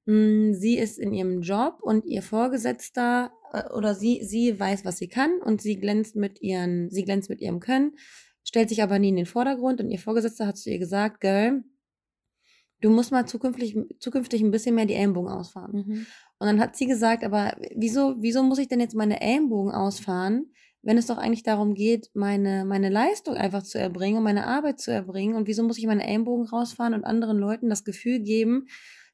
[0.07, 4.99] Hm, sie ist in ihrem Job und ihr Vorgesetzter äh, oder sie, sie weiß, was
[4.99, 7.97] sie kann und sie glänzt mit ihren, sie glänzt mit ihrem Können
[8.45, 11.65] stellt sich aber nie in den Vordergrund und ihr Vorgesetzter hat zu ihr gesagt, Girl,
[12.83, 15.85] du musst mal zukünftig, zukünftig ein bisschen mehr die Ellenbogen ausfahren.
[15.87, 16.07] Mhm.
[16.39, 20.53] Und dann hat sie gesagt, aber wieso, wieso muss ich denn jetzt meine Ellenbogen ausfahren,
[20.83, 24.91] wenn es doch eigentlich darum geht, meine, meine Leistung einfach zu erbringen, meine Arbeit zu
[24.91, 25.37] erbringen?
[25.37, 28.67] Und wieso muss ich meine Ellenbogen rausfahren und anderen Leuten das Gefühl geben,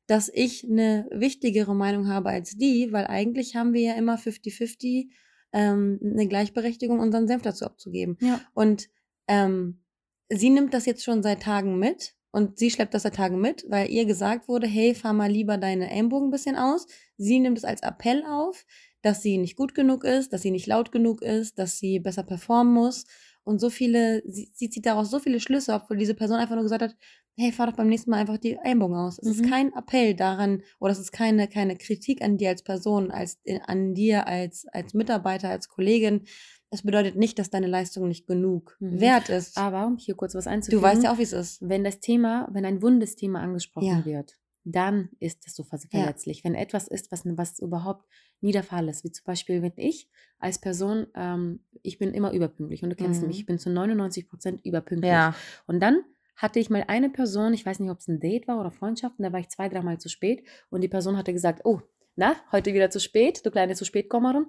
[0.06, 2.88] dass ich eine wichtigere Meinung habe als die?
[2.90, 5.10] Weil eigentlich haben wir ja immer 50-50
[5.52, 8.16] ähm, eine Gleichberechtigung, unseren Senf dazu abzugeben.
[8.22, 8.40] Ja.
[8.54, 8.88] Und
[9.28, 9.80] ähm,
[10.28, 13.64] sie nimmt das jetzt schon seit Tagen mit und sie schleppt das seit Tagen mit,
[13.68, 16.86] weil ihr gesagt wurde, hey, fahr mal lieber deine Ellenbogen ein bisschen aus.
[17.16, 18.64] Sie nimmt es als Appell auf,
[19.02, 22.24] dass sie nicht gut genug ist, dass sie nicht laut genug ist, dass sie besser
[22.24, 23.04] performen muss.
[23.44, 26.64] Und so viele, sie, sie zieht daraus so viele Schlüsse, obwohl diese Person einfach nur
[26.64, 26.96] gesagt hat,
[27.34, 29.18] hey, fahr doch beim nächsten Mal einfach die Ellenbogen aus.
[29.18, 29.44] Es mhm.
[29.44, 33.38] ist kein Appell daran, oder es ist keine, keine Kritik an dir als Person, als,
[33.66, 36.26] an dir als, als Mitarbeiter, als Kollegin,
[36.70, 39.00] es bedeutet nicht, dass deine Leistung nicht genug mhm.
[39.00, 39.56] wert ist.
[39.56, 40.82] Aber um hier kurz was einzufügen.
[40.82, 41.66] Du weißt ja auch, wie es ist.
[41.66, 44.04] Wenn das Thema, wenn ein wundes Thema angesprochen ja.
[44.04, 46.38] wird, dann ist es so verletzlich.
[46.38, 46.44] Ja.
[46.44, 48.06] Wenn etwas ist, was, was überhaupt
[48.40, 52.32] nie der Fall ist, wie zum Beispiel, wenn ich als Person, ähm, ich bin immer
[52.32, 53.28] überpünktlich und du kennst mhm.
[53.28, 55.10] mich, ich bin zu 99 Prozent überpünktlich.
[55.10, 55.34] Ja.
[55.66, 56.02] Und dann
[56.36, 59.18] hatte ich mal eine Person, ich weiß nicht, ob es ein Date war oder Freundschaft,
[59.18, 61.80] und da war ich zwei, dreimal zu spät und die Person hatte gesagt, oh,
[62.14, 64.46] na, heute wieder zu spät, du kleine zu spät Kommerin.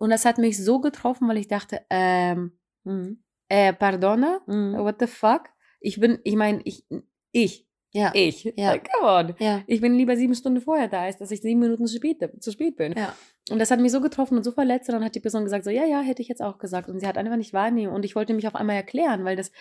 [0.00, 2.52] Und das hat mich so getroffen, weil ich dachte, ähm,
[2.84, 3.22] mhm.
[3.48, 4.78] äh, pardona, mhm.
[4.78, 5.42] what the fuck?
[5.78, 6.86] Ich bin, ich meine, ich,
[7.32, 8.10] ich, ja.
[8.14, 8.78] ich, ja.
[8.78, 9.34] come on.
[9.38, 9.62] Ja.
[9.66, 12.50] Ich bin lieber sieben Stunden vorher da, als dass ich sieben Minuten zu spät, zu
[12.50, 12.94] spät bin.
[12.96, 13.14] Ja.
[13.50, 14.88] Und das hat mich so getroffen und so verletzt.
[14.88, 16.88] Und dann hat die Person gesagt, so, ja, ja, hätte ich jetzt auch gesagt.
[16.88, 17.92] Und sie hat einfach nicht wahrnehmen.
[17.92, 19.52] Und ich wollte mich auf einmal erklären, weil das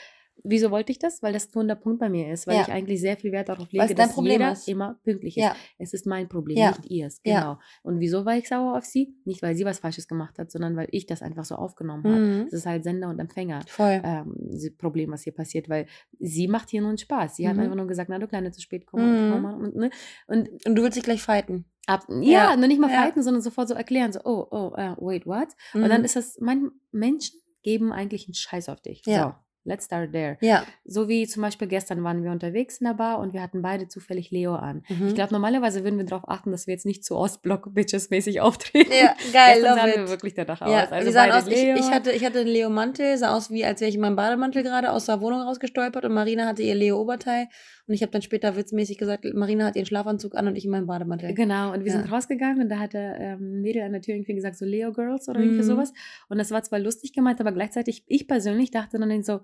[0.44, 1.22] Wieso wollte ich das?
[1.22, 2.62] Weil das ein Punkt bei mir ist, weil ja.
[2.64, 4.68] ich eigentlich sehr viel Wert darauf lege, dass Problem jeder ist.
[4.68, 5.44] immer pünktlich ist.
[5.44, 5.56] Ja.
[5.78, 6.70] Es ist mein Problem, ja.
[6.70, 7.22] nicht ihrs.
[7.24, 7.60] Genau.
[7.84, 9.16] Und wieso war ich sauer auf sie?
[9.26, 12.10] Nicht, weil sie was Falsches gemacht hat, sondern weil ich das einfach so aufgenommen mhm.
[12.10, 12.46] habe.
[12.48, 13.62] Es ist halt Sender und Empfänger.
[13.68, 14.02] Voll.
[14.04, 14.36] Ähm,
[14.78, 15.88] Problem, was hier passiert, weil
[16.20, 17.36] sie macht hier nur einen Spaß.
[17.36, 17.50] Sie mhm.
[17.50, 19.30] hat einfach nur gesagt, na du Kleine, zu spät kommen.
[19.30, 19.46] Mhm.
[19.46, 19.90] Und, ne?
[20.28, 21.66] und, und, du willst dich gleich fighten.
[21.88, 25.26] Ab, ja, nur nicht mal fighten, sondern sofort so erklären, so, oh, oh, uh, wait,
[25.26, 25.48] what?
[25.74, 26.06] Und dann mhm.
[26.06, 29.02] ist das, mein, Menschen geben eigentlich einen Scheiß auf dich.
[29.06, 29.24] Ja.
[29.24, 29.49] So.
[29.66, 30.38] Let's start there.
[30.42, 30.64] Ja.
[30.86, 33.88] So wie zum Beispiel gestern waren wir unterwegs in der Bar und wir hatten beide
[33.88, 34.84] zufällig Leo an.
[34.88, 35.10] Mhm.
[35.10, 38.92] Ich glaube, normalerweise würden wir darauf achten, dass wir jetzt nicht zu Ostblock-Bitches-mäßig auftreten.
[38.92, 39.96] Ja, geil, gestern sahen it.
[39.98, 40.92] wir wirklich danach ja, aus.
[40.92, 41.48] Also wir sahen aus.
[41.48, 44.16] Ich, ich, hatte, ich hatte einen Leo-Mantel, sah aus wie, als wäre ich in meinem
[44.16, 47.48] Bademantel gerade aus der Wohnung rausgestolpert und Marina hatte ihr Leo-Oberteil
[47.90, 50.70] und ich habe dann später witzmäßig gesagt, Marina hat ihren Schlafanzug an und ich in
[50.70, 51.34] meinem Bademantel.
[51.34, 52.00] Genau, und wir ja.
[52.00, 54.94] sind rausgegangen und da hatte ähm, ein Mädel an der Tür irgendwie gesagt, so Leo
[54.94, 55.68] Girls oder irgendwie mhm.
[55.68, 55.92] sowas.
[56.28, 59.40] Und das war zwar lustig gemeint, aber gleichzeitig, ich persönlich dachte dann so,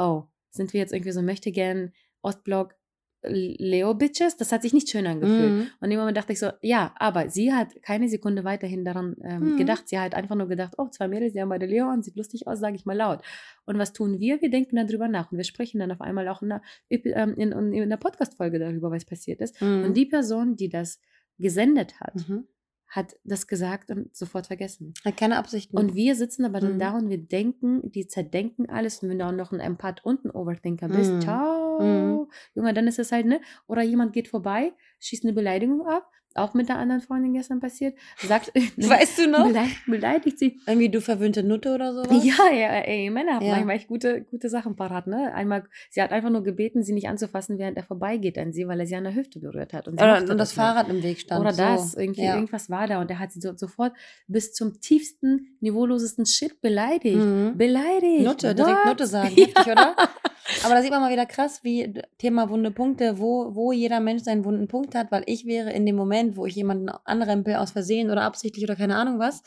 [0.00, 2.74] oh, sind wir jetzt irgendwie so möchte gern Ostblock
[3.22, 5.52] Leo-Bitches, das hat sich nicht schön angefühlt.
[5.52, 5.66] Mhm.
[5.80, 9.52] Und im Moment dachte ich so, ja, aber sie hat keine Sekunde weiterhin daran ähm,
[9.52, 9.56] mhm.
[9.58, 9.88] gedacht.
[9.88, 12.46] Sie hat einfach nur gedacht, oh, zwei Mädels, die haben beide Leo an, sieht lustig
[12.46, 13.20] aus, sage ich mal laut.
[13.66, 14.40] Und was tun wir?
[14.40, 17.34] Wir denken dann drüber nach und wir sprechen dann auf einmal auch in einer, ähm,
[17.34, 19.60] in, in, in einer Podcast-Folge darüber, was passiert ist.
[19.60, 19.84] Mhm.
[19.84, 20.98] Und die Person, die das
[21.38, 22.46] gesendet hat, mhm
[22.90, 24.94] hat das gesagt und sofort vergessen.
[25.04, 25.78] Hat keine Absichten.
[25.78, 26.78] Und wir sitzen aber dann mhm.
[26.80, 29.02] da und wir denken, die zerdenken alles.
[29.02, 31.20] Und wenn du auch noch ein Empath und ein Overthinker bist, mhm.
[31.20, 32.26] ciao, mhm.
[32.54, 33.40] Junge, dann ist es halt, ne?
[33.68, 37.94] Oder jemand geht vorbei, schießt eine Beleidigung ab, auch mit einer anderen Freundin gestern passiert.
[38.18, 39.46] Sagt, Weißt du noch?
[39.46, 40.60] beleidigt, beleidigt sie.
[40.66, 42.24] Irgendwie du verwöhnte Nutte oder sowas?
[42.24, 43.52] Ja, ja, ey, Männer haben Ja.
[43.54, 45.32] manchmal echt gute, gute Sachen parat, ne?
[45.34, 48.78] Einmal, sie hat einfach nur gebeten, sie nicht anzufassen, während er vorbeigeht an sie, weil
[48.80, 49.88] er sie an der Hüfte berührt hat.
[49.88, 50.56] Und, Oder, und das nicht.
[50.56, 51.40] Fahrrad im Weg stand.
[51.40, 51.62] Oder so.
[51.62, 52.34] das, irgendwie, ja.
[52.34, 53.92] irgendwas war da und er hat sie so, sofort
[54.28, 57.16] bis zum tiefsten, niveaulosesten Shit beleidigt.
[57.16, 57.56] Mhm.
[57.56, 58.22] Beleidigt.
[58.24, 58.86] Nutte, direkt?
[58.86, 59.28] Nutte sagen.
[59.34, 59.96] Heftig, oder?
[60.64, 64.00] Aber da sieht man mal wieder krass, wie d- Thema wunde Punkte, wo, wo jeder
[64.00, 67.56] Mensch seinen wunden Punkt hat, weil ich wäre in dem Moment, wo ich jemanden anrempel
[67.56, 69.42] aus Versehen oder absichtlich oder keine Ahnung was,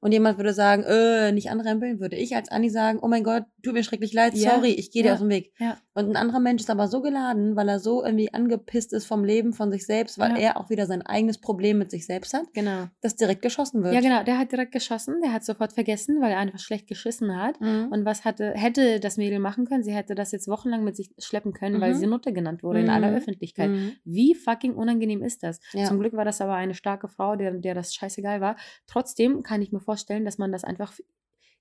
[0.00, 3.44] und jemand würde sagen, äh, nicht anrempeln, würde ich als Anni sagen, oh mein Gott,
[3.62, 5.52] tut mir schrecklich leid, Ja, sorry, ich gehe dir ja, aus dem Weg.
[5.58, 5.76] ja.
[5.94, 9.24] Und ein anderer Mensch ist aber so geladen, weil er so irgendwie angepisst ist vom
[9.24, 12.44] Leben, von sich selbst, weil er auch wieder sein eigenes Problem mit sich selbst hat,
[12.54, 12.84] Genau.
[13.00, 13.94] dass direkt geschossen wird.
[13.94, 14.22] Ja, genau.
[14.22, 15.16] Der hat direkt geschossen.
[15.24, 17.60] Der hat sofort vergessen, weil er einfach schlecht geschissen hat.
[17.60, 17.88] Mhm.
[17.90, 19.82] Und was hatte, hätte das Mädel machen können?
[19.82, 21.98] Sie hätte das jetzt wochenlang mit sich schleppen können, weil Mhm.
[21.98, 23.16] sie Nutte genannt wurde in aller Mhm.
[23.16, 23.70] Öffentlichkeit.
[23.70, 23.92] Mhm.
[24.04, 25.58] Wie fucking unangenehm ist das?
[25.88, 28.54] Zum Glück war das aber eine starke Frau, der, der das scheißegal war.
[28.86, 30.92] Trotzdem kann ich mir vorstellen, dass man das einfach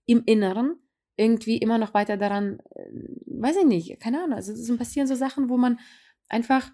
[0.05, 0.75] im Inneren
[1.15, 2.89] irgendwie immer noch weiter daran, äh,
[3.25, 4.35] weiß ich nicht, keine Ahnung.
[4.35, 5.79] Also es passieren so Sachen, wo man
[6.27, 6.69] einfach,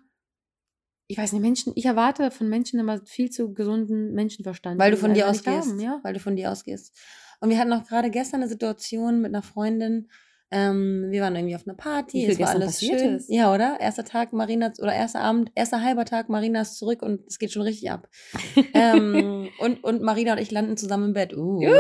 [1.08, 4.80] ich weiß nicht, Menschen, ich erwarte von Menschen immer viel zu gesunden Menschenverstand.
[4.80, 5.70] Weil du von dir ausgehst.
[5.70, 6.00] haben, ja.
[6.02, 6.98] Weil du von dir ausgehst.
[7.39, 10.10] Und wir hatten auch gerade gestern eine Situation mit einer Freundin.
[10.56, 12.20] Ähm, wir waren irgendwie auf einer Party.
[12.20, 13.16] Wie viel es war alles schön.
[13.16, 13.28] ist.
[13.28, 13.80] Ja, oder?
[13.80, 17.52] Erster Tag, Marina, oder erster Abend, erster halber Tag, Marina ist zurück und es geht
[17.52, 18.08] schon richtig ab.
[18.76, 21.36] ähm, und, und Marina und ich landen zusammen im Bett.
[21.36, 21.60] Uh.
[21.60, 21.74] Juhu.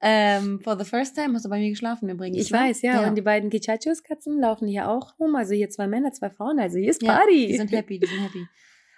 [0.00, 2.38] Ähm, for the first time hast du bei mir geschlafen übrigens.
[2.38, 2.58] Ich ne?
[2.58, 3.06] weiß, ja.
[3.06, 5.36] Und die beiden Kichachos-Katzen laufen hier auch rum.
[5.36, 6.58] Also hier zwei Männer, zwei Frauen.
[6.58, 7.46] Also hier ist Ja, Party.
[7.46, 8.44] die sind happy, die sind happy.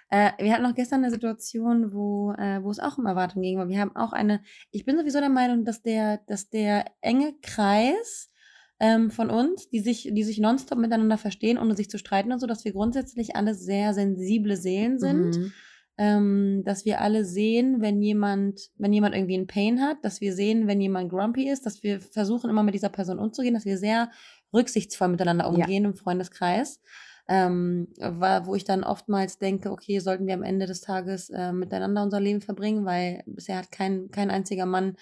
[0.09, 3.59] Äh, wir hatten auch gestern eine Situation, wo, äh, wo es auch um Erwartungen ging,
[3.59, 4.41] weil wir haben auch eine,
[4.71, 8.31] ich bin sowieso der Meinung, dass der, dass der enge Kreis
[8.79, 12.39] ähm, von uns, die sich, die sich nonstop miteinander verstehen, ohne sich zu streiten und
[12.39, 15.37] so, dass wir grundsätzlich alle sehr sensible Seelen sind.
[15.37, 15.53] Mhm.
[15.97, 20.33] Ähm, dass wir alle sehen, wenn jemand, wenn jemand irgendwie einen Pain hat, dass wir
[20.33, 23.77] sehen, wenn jemand grumpy ist, dass wir versuchen immer mit dieser Person umzugehen, dass wir
[23.77, 24.11] sehr
[24.53, 25.51] rücksichtsvoll miteinander Ja.
[25.51, 26.81] umgehen im Freundeskreis.
[27.29, 31.53] Ähm, war, wo ich dann oftmals denke, okay, sollten wir am Ende des Tages äh,
[31.53, 34.97] miteinander unser Leben verbringen, weil bisher hat kein, kein einziger Mann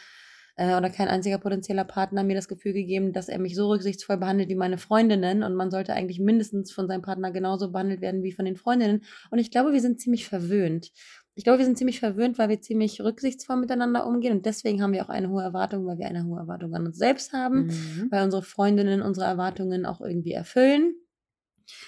[0.55, 4.17] äh, oder kein einziger potenzieller Partner mir das Gefühl gegeben, dass er mich so rücksichtsvoll
[4.17, 8.23] behandelt wie meine Freundinnen und man sollte eigentlich mindestens von seinem Partner genauso behandelt werden
[8.23, 9.03] wie von den Freundinnen.
[9.31, 10.91] Und ich glaube, wir sind ziemlich verwöhnt.
[11.35, 14.93] Ich glaube, wir sind ziemlich verwöhnt, weil wir ziemlich rücksichtsvoll miteinander umgehen und deswegen haben
[14.93, 18.07] wir auch eine hohe Erwartung, weil wir eine hohe Erwartung an uns selbst haben, Mhm.
[18.11, 20.93] weil unsere Freundinnen unsere Erwartungen auch irgendwie erfüllen.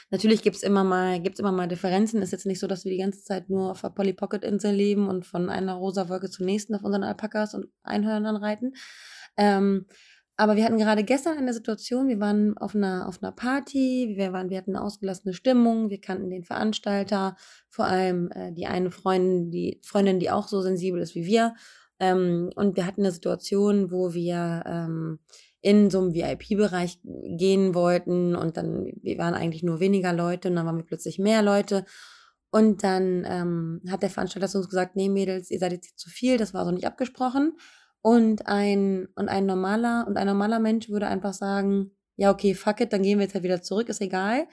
[0.09, 2.21] Natürlich gibt es immer mal, gibt's immer mal Differenzen.
[2.21, 4.73] Ist jetzt nicht so, dass wir die ganze Zeit nur auf der Polly Pocket Insel
[4.73, 8.73] leben und von einer rosa Wolke zur nächsten auf unseren Alpakas und Einhörnern reiten.
[9.38, 9.85] Ähm,
[10.38, 14.33] aber wir hatten gerade gestern eine Situation, wir waren auf einer, auf einer Party, wir,
[14.33, 17.38] waren, wir hatten eine ausgelassene Stimmung, wir kannten den Veranstalter,
[17.69, 21.53] vor allem äh, die eine Freundin die, Freundin, die auch so sensibel ist wie wir.
[21.99, 25.19] Ähm, und wir hatten eine Situation, wo wir ähm,
[25.65, 30.56] in so einem VIP-Bereich gehen wollten und dann, wir waren eigentlich nur weniger Leute und
[30.56, 31.86] dann waren wir plötzlich mehr Leute.
[32.51, 36.12] Und dann ähm, hat der Veranstalter zu uns gesagt, nee Mädels, ihr seid jetzt zu
[36.12, 37.58] viel, das war so nicht abgesprochen.
[38.01, 42.82] Und ein, und ein normaler, und ein normaler Mensch würde einfach sagen, ja, okay, fuck
[42.82, 44.47] it, dann gehen wir jetzt halt wieder zurück, ist egal.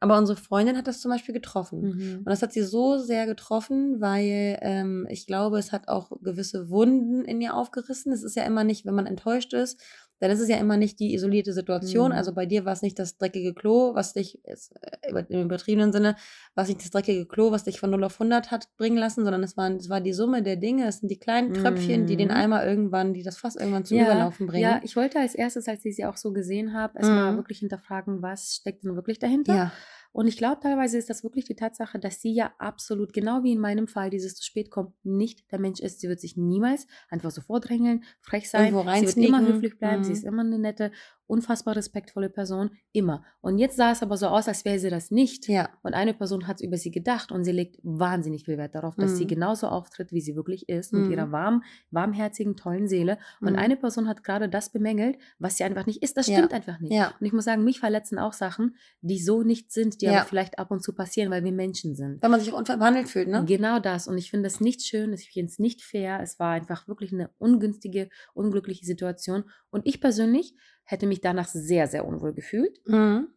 [0.00, 1.80] Aber unsere Freundin hat das zum Beispiel getroffen.
[1.80, 2.18] Mhm.
[2.18, 6.68] Und das hat sie so sehr getroffen, weil ähm, ich glaube, es hat auch gewisse
[6.68, 8.12] Wunden in ihr aufgerissen.
[8.12, 9.80] Es ist ja immer nicht, wenn man enttäuscht ist,
[10.20, 12.10] dann ist es ja immer nicht die isolierte Situation.
[12.10, 12.16] Mhm.
[12.16, 15.92] Also bei dir war es nicht das dreckige Klo, was dich, jetzt, äh, im übertriebenen
[15.92, 16.16] Sinne,
[16.54, 19.24] war es nicht das dreckige Klo, was dich von 0 auf 100 hat bringen lassen,
[19.24, 20.86] sondern es, waren, es war die Summe der Dinge.
[20.88, 22.34] Es sind die kleinen Tröpfchen, die den Mhm.
[22.34, 24.62] Eimer irgendwann, die das Fass irgendwann zum ja, Überlaufen bringen.
[24.62, 27.36] Ja, ich wollte als erstes, als ich sie auch so gesehen habe, erstmal Mhm.
[27.36, 29.54] wirklich hinterfragen, was steckt denn wirklich dahinter.
[29.54, 29.72] ja.
[30.18, 33.52] Und ich glaube, teilweise ist das wirklich die Tatsache, dass sie ja absolut, genau wie
[33.52, 36.00] in meinem Fall, dieses zu spät kommt, nicht der Mensch ist.
[36.00, 38.80] Sie wird sich niemals einfach so vordrängeln, frech sein.
[38.90, 40.02] Sie wird immer höflich bleiben.
[40.02, 40.14] Sie Mhm.
[40.14, 40.90] ist immer eine nette,
[41.28, 42.70] unfassbar respektvolle Person.
[42.92, 43.22] Immer.
[43.40, 45.46] Und jetzt sah es aber so aus, als wäre sie das nicht.
[45.46, 45.68] Ja.
[45.82, 49.16] Und eine Person hat über sie gedacht und sie legt wahnsinnig viel Wert darauf, dass
[49.16, 49.28] sie Mhm.
[49.28, 51.02] genauso auftritt, wie sie wirklich ist, Mhm.
[51.02, 53.18] mit ihrer warm, warmherzigen, tollen Seele.
[53.40, 53.58] Und Mhm.
[53.58, 56.16] eine Person hat gerade das bemängelt, was sie einfach nicht ist.
[56.16, 56.38] Das Ja.
[56.38, 56.92] stimmt einfach nicht.
[56.92, 57.14] Ja.
[57.20, 60.20] Und ich muss sagen, mich verletzen auch Sachen, die so nicht sind, die Ja.
[60.20, 62.22] aber vielleicht ab und zu passieren, weil wir Menschen sind.
[62.22, 63.44] Wenn man sich auch unfair behandelt fühlt, ne?
[63.46, 64.08] Genau das.
[64.08, 66.20] Und ich finde das nicht schön, ich finde es nicht fair.
[66.22, 69.44] Es war einfach wirklich eine ungünstige, unglückliche Situation.
[69.70, 70.54] Und ich persönlich
[70.88, 72.80] hätte mich danach sehr, sehr unwohl gefühlt.
[72.86, 73.28] Mhm.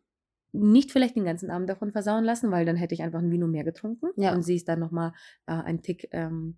[0.53, 3.47] Nicht vielleicht den ganzen Abend davon versauen lassen, weil dann hätte ich einfach ein Vino
[3.47, 4.07] mehr getrunken.
[4.17, 4.33] Ja.
[4.33, 5.13] Und sie ist dann nochmal
[5.47, 6.57] äh, ein Tick ähm,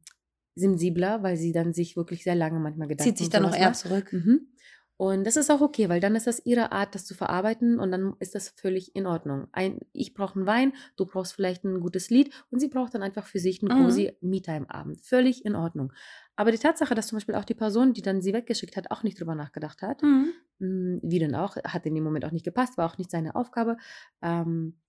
[0.56, 3.69] sensibler, weil sie dann sich wirklich sehr lange manchmal Gedanken Zieht sich dann noch eher
[3.69, 3.75] macht.
[3.77, 4.13] zurück.
[4.13, 4.47] Mhm.
[4.95, 7.91] Und das ist auch okay, weil dann ist das ihre Art, das zu verarbeiten und
[7.91, 9.47] dann ist das völlig in Ordnung.
[9.51, 13.01] Ein, ich brauche einen Wein, du brauchst vielleicht ein gutes Lied und sie braucht dann
[13.01, 13.84] einfach für sich einen Mhm.
[13.86, 15.01] cozy Me-Time-Abend.
[15.03, 15.91] Völlig in Ordnung.
[16.36, 19.04] Aber die Tatsache, dass zum Beispiel auch die Person, die dann sie weggeschickt hat, auch
[19.04, 20.34] nicht drüber nachgedacht hat, Mhm.
[20.60, 23.36] mm, wie denn auch, hat in dem Moment auch nicht gepasst, war auch nicht seine
[23.36, 23.78] Aufgabe.
[24.22, 24.80] Ähm,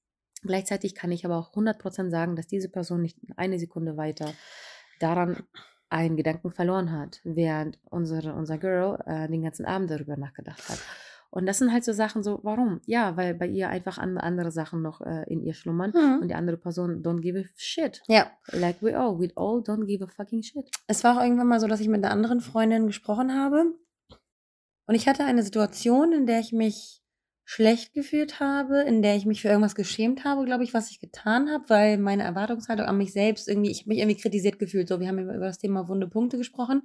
[0.43, 4.33] gleichzeitig kann ich aber auch 100% sagen, dass diese Person nicht eine Sekunde weiter
[5.01, 5.43] daran
[5.91, 10.79] einen Gedanken verloren hat, während unsere, unser Girl äh, den ganzen Abend darüber nachgedacht hat.
[11.35, 12.81] Und das sind halt so Sachen so, warum?
[12.87, 16.18] Ja, weil bei ihr einfach an, andere Sachen noch äh, in ihr schlummern Mhm.
[16.23, 18.03] und die andere Person don't give a shit.
[18.07, 18.31] Ja.
[18.53, 20.64] Like we all, we all don't give a fucking shit.
[20.87, 23.64] Es war auch irgendwann mal so, dass ich mit einer anderen Freundin gesprochen habe.
[24.87, 27.03] Und ich hatte eine Situation, in der ich mich
[27.44, 31.01] schlecht gefühlt habe, in der ich mich für irgendwas geschämt habe, glaube ich, was ich
[31.01, 34.87] getan habe, weil meine Erwartungshaltung an mich selbst irgendwie, ich habe mich irgendwie kritisiert gefühlt.
[34.88, 36.83] So, wir haben über das Thema wunde Punkte gesprochen.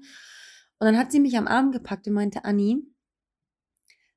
[0.79, 2.83] Und dann hat sie mich am Arm gepackt und meinte, Anni,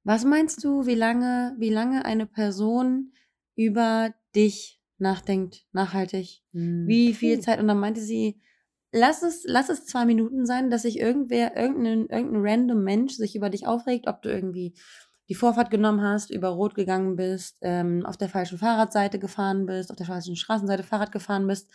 [0.05, 3.12] was meinst du, wie lange, wie lange eine Person
[3.55, 6.43] über dich nachdenkt, nachhaltig?
[6.53, 7.41] Hm, Wie viel.
[7.41, 7.61] Zeit?
[7.61, 8.41] Und dann meinte sie,
[8.93, 13.37] lass es, lass es zwei Minuten sein, dass sich irgendwer, irgendein, irgendein random Mensch sich
[13.37, 14.75] über dich aufregt, ob du irgendwie
[15.29, 19.91] die Vorfahrt genommen hast, über Rot gegangen bist, ähm, auf der falschen Fahrradseite gefahren bist,
[19.91, 21.71] auf der falschen Straßenseite Fahrrad gefahren bist.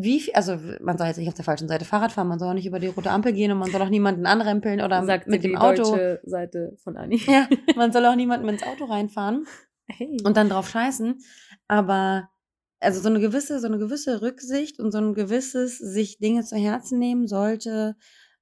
[0.00, 2.48] Wie viel, also man soll jetzt nicht auf der falschen Seite Fahrrad fahren, man soll
[2.50, 5.26] auch nicht über die rote Ampel gehen und man soll auch niemanden anrempeln oder Sagt
[5.28, 5.82] mit dem Auto.
[5.82, 7.16] deutsche Seite von Anni.
[7.26, 9.46] Ja, man soll auch niemanden ins Auto reinfahren
[9.90, 10.18] Hey.
[10.24, 11.18] und dann drauf scheißen.
[11.66, 12.28] Aber
[12.80, 16.56] also so eine gewisse, so eine gewisse Rücksicht und so ein gewisses sich Dinge zu
[16.56, 17.96] Herzen nehmen sollte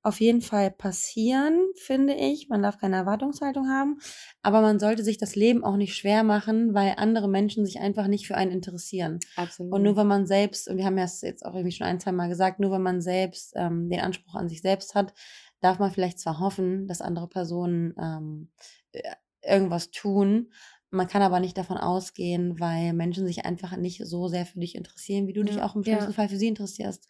[0.07, 2.49] auf jeden Fall passieren, finde ich.
[2.49, 3.99] Man darf keine Erwartungshaltung haben,
[4.41, 8.07] aber man sollte sich das Leben auch nicht schwer machen, weil andere Menschen sich einfach
[8.07, 9.19] nicht für einen interessieren.
[9.35, 9.73] Absolut.
[9.73, 11.99] Und nur wenn man selbst, und wir haben ja es jetzt auch irgendwie schon ein,
[11.99, 15.13] zwei Mal gesagt, nur wenn man selbst ähm, den Anspruch an sich selbst hat,
[15.61, 18.51] darf man vielleicht zwar hoffen, dass andere Personen ähm,
[18.93, 19.03] äh,
[19.43, 20.53] irgendwas tun.
[20.91, 24.77] Man kann aber nicht davon ausgehen, weil Menschen sich einfach nicht so sehr für dich
[24.77, 25.87] interessieren, wie du dich Ja, auch im ja.
[25.87, 27.09] schlimmsten Fall für sie interessierst.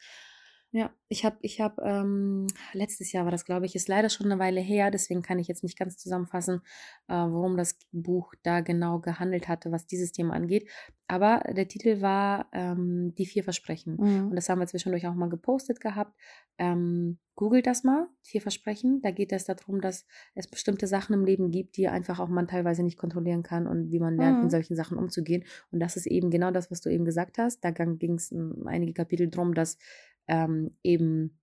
[0.76, 4.26] Ja, ich habe, ich habe, ähm, letztes Jahr war das, glaube ich, ist leider schon
[4.30, 6.60] eine Weile her, deswegen kann ich jetzt nicht ganz zusammenfassen,
[7.08, 10.68] äh, worum das Buch da genau gehandelt hatte, was dieses Thema angeht.
[11.06, 13.96] Aber der Titel war ähm, Die vier Versprechen.
[13.96, 14.34] Und Mhm.
[14.34, 16.12] das haben wir zwischendurch auch mal gepostet gehabt.
[16.58, 19.00] Ähm, googelt das mal, vier Versprechen.
[19.00, 22.48] Da geht es darum, dass es bestimmte Sachen im Leben gibt, die einfach auch man
[22.48, 24.50] teilweise nicht kontrollieren kann und wie man lernt, mit Mhm.
[24.50, 25.44] solchen Sachen umzugehen.
[25.70, 27.64] Und das ist eben genau das, was du eben gesagt hast.
[27.64, 28.34] Da ging es
[28.66, 29.78] einige Kapitel drum, dass
[30.28, 31.38] ähm, eben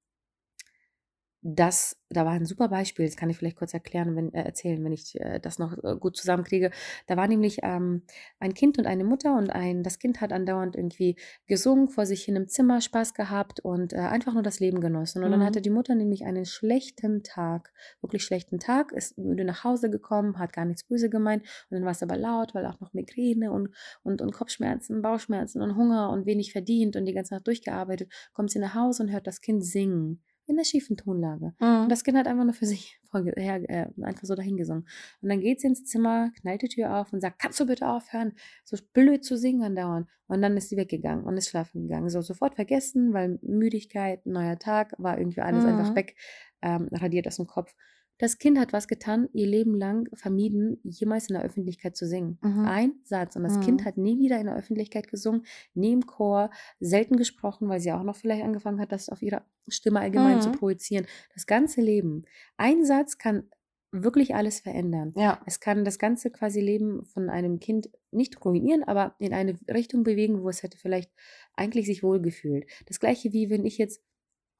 [1.45, 4.81] das, da war ein super Beispiel, das kann ich vielleicht kurz erklären, wenn, äh, erzählen,
[4.83, 6.71] wenn ich äh, das noch äh, gut zusammenkriege.
[7.07, 8.03] Da war nämlich ähm,
[8.39, 12.23] ein Kind und eine Mutter und ein, das Kind hat andauernd irgendwie gesungen, vor sich
[12.23, 15.23] hin im Zimmer Spaß gehabt und äh, einfach nur das Leben genossen.
[15.23, 15.43] Und dann Mhm.
[15.43, 20.39] hatte die Mutter nämlich einen schlechten Tag, wirklich schlechten Tag, ist müde nach Hause gekommen,
[20.39, 23.51] hat gar nichts böse gemeint und dann war es aber laut, weil auch noch Migräne
[23.51, 23.69] und,
[24.03, 28.51] und, und Kopfschmerzen, Bauchschmerzen und Hunger und wenig verdient und die ganze Nacht durchgearbeitet, kommt
[28.51, 30.21] sie nach Hause und hört das Kind singen.
[30.45, 31.53] In der schiefen Tonlage.
[31.59, 31.89] Und Mhm.
[31.89, 32.99] das Kind hat einfach nur für sich
[33.37, 34.87] her, äh, einfach so dahingesungen.
[35.21, 37.87] Und dann geht sie ins Zimmer, knallt die Tür auf und sagt, kannst du bitte
[37.87, 38.33] aufhören,
[38.65, 40.07] so blöd zu singen andauernd.
[40.27, 42.09] Und dann ist sie weggegangen und ist schlafen gegangen.
[42.09, 45.95] So sofort vergessen, weil Müdigkeit, neuer Tag, war irgendwie alles einfach Mhm.
[45.95, 46.15] weg,
[46.61, 47.73] ähm, radiert aus dem Kopf.
[48.19, 52.37] Das Kind hat was getan, ihr Leben lang vermieden, jemals in der Öffentlichkeit zu singen.
[52.41, 52.65] Mhm.
[52.65, 53.35] Ein Satz.
[53.35, 53.85] Und das Kind Mhm.
[53.85, 58.03] hat nie wieder in der Öffentlichkeit gesungen, nie im Chor, selten gesprochen, weil sie auch
[58.03, 60.53] noch vielleicht angefangen hat, das auf ihre Stimme allgemein zu Mhm.
[60.53, 61.07] projizieren.
[61.33, 62.25] Das ganze Leben.
[62.57, 63.49] Ein Satz kann
[63.91, 65.13] wirklich alles verändern.
[65.15, 65.39] Ja.
[65.45, 70.03] Es kann das ganze quasi Leben von einem Kind nicht ruinieren, aber in eine Richtung
[70.03, 71.11] bewegen, wo es hätte vielleicht
[71.55, 72.65] eigentlich sich wohlgefühlt.
[72.87, 74.01] Das gleiche wie wenn ich jetzt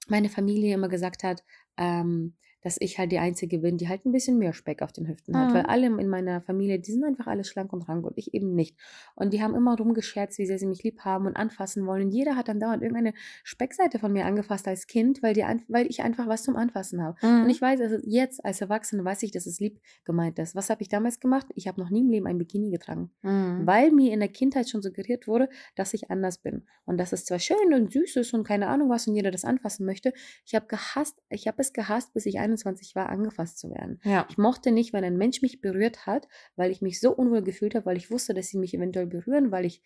[0.08, 1.44] meine Familie immer gesagt hat,
[1.78, 5.08] ähm, dass ich halt die Einzige bin, die halt ein bisschen mehr Speck auf den
[5.08, 5.54] Hüften hat.
[5.54, 5.69] Weil Mhm.
[5.69, 8.78] alle in meiner Familie, die sind einfach alle schlank und rank und ich eben nicht.
[9.15, 12.04] Und die haben immer rumgescherzt, wie sehr sie mich lieb haben und anfassen wollen.
[12.06, 15.88] Und jeder hat dann dauernd irgendeine Speckseite von mir angefasst als Kind, weil, die, weil
[15.88, 17.17] ich einfach was zum Anfassen habe.
[17.21, 17.49] Und Mhm.
[17.49, 20.56] ich weiß, also jetzt als Erwachsene weiß ich, dass es lieb gemeint ist.
[20.56, 21.47] Was habe ich damals gemacht?
[21.56, 23.67] Ich habe noch nie im Leben ein Bikini getragen Mhm.
[23.67, 27.26] weil mir in der Kindheit schon suggeriert wurde, dass ich anders bin und dass es
[27.26, 30.13] zwar schön und süß ist und keine Ahnung was und jeder das anfassen möchte.
[30.45, 34.00] Ich habe gehasst, ich habe es gehasst, bis ich 21 war, angefasst zu werden.
[34.04, 34.26] Ja.
[34.30, 37.76] Ich mochte nicht, wenn ein Mensch mich berührt hat, weil ich mich so unwohl gefühlt
[37.76, 39.82] habe, weil ich wusste, dass sie mich eventuell berühren, weil ich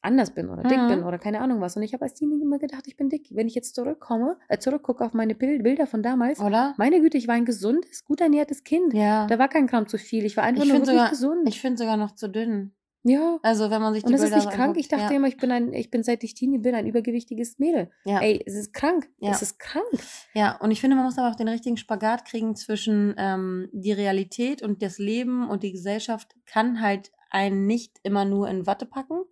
[0.00, 1.06] anders bin oder dick bin Mhm.
[1.06, 1.76] oder keine Ahnung was.
[1.76, 3.28] Und ich habe als Teenie immer gedacht, ich bin dick.
[3.30, 6.74] Wenn ich jetzt zurückkomme, äh, zurückgucke auf meine Bil- Bilder von damals, Oder?
[6.76, 8.92] meine Güte, ich war ein gesundes, gut ernährtes Kind.
[8.92, 9.26] Ja.
[9.26, 10.26] Da war kein Gramm zu viel.
[10.26, 11.48] Ich war einfach Ich nur wirklich sogar, gesund.
[11.48, 12.72] ich finde sogar noch zu dünn.
[13.04, 13.38] Ja.
[13.42, 14.76] Also wenn man sich die Und das ist Bilder nicht krank.
[14.78, 15.10] Ich dachte ja.
[15.10, 17.90] immer, ich bin ein, ich bin seit ich Teenie bin, ein übergewichtiges Mädel.
[18.04, 18.20] Ja.
[18.20, 19.10] Ey, es ist krank.
[19.18, 19.30] Ja.
[19.30, 19.84] Es ist krank.
[20.32, 23.92] Ja, und ich finde, man muss aber auch den richtigen Spagat kriegen zwischen ähm, die
[23.92, 28.86] Realität und das Leben und die Gesellschaft kann halt einen nicht immer nur in Watte
[28.86, 29.22] packen.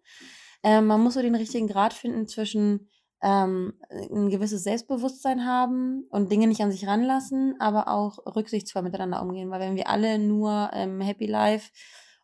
[0.62, 2.88] Ähm, man muss so den richtigen Grad finden zwischen
[3.22, 9.22] ähm, ein gewisses Selbstbewusstsein haben und Dinge nicht an sich ranlassen, aber auch rücksichtsvoll miteinander
[9.22, 9.50] umgehen.
[9.50, 11.70] Weil wenn wir alle nur ähm, Happy Life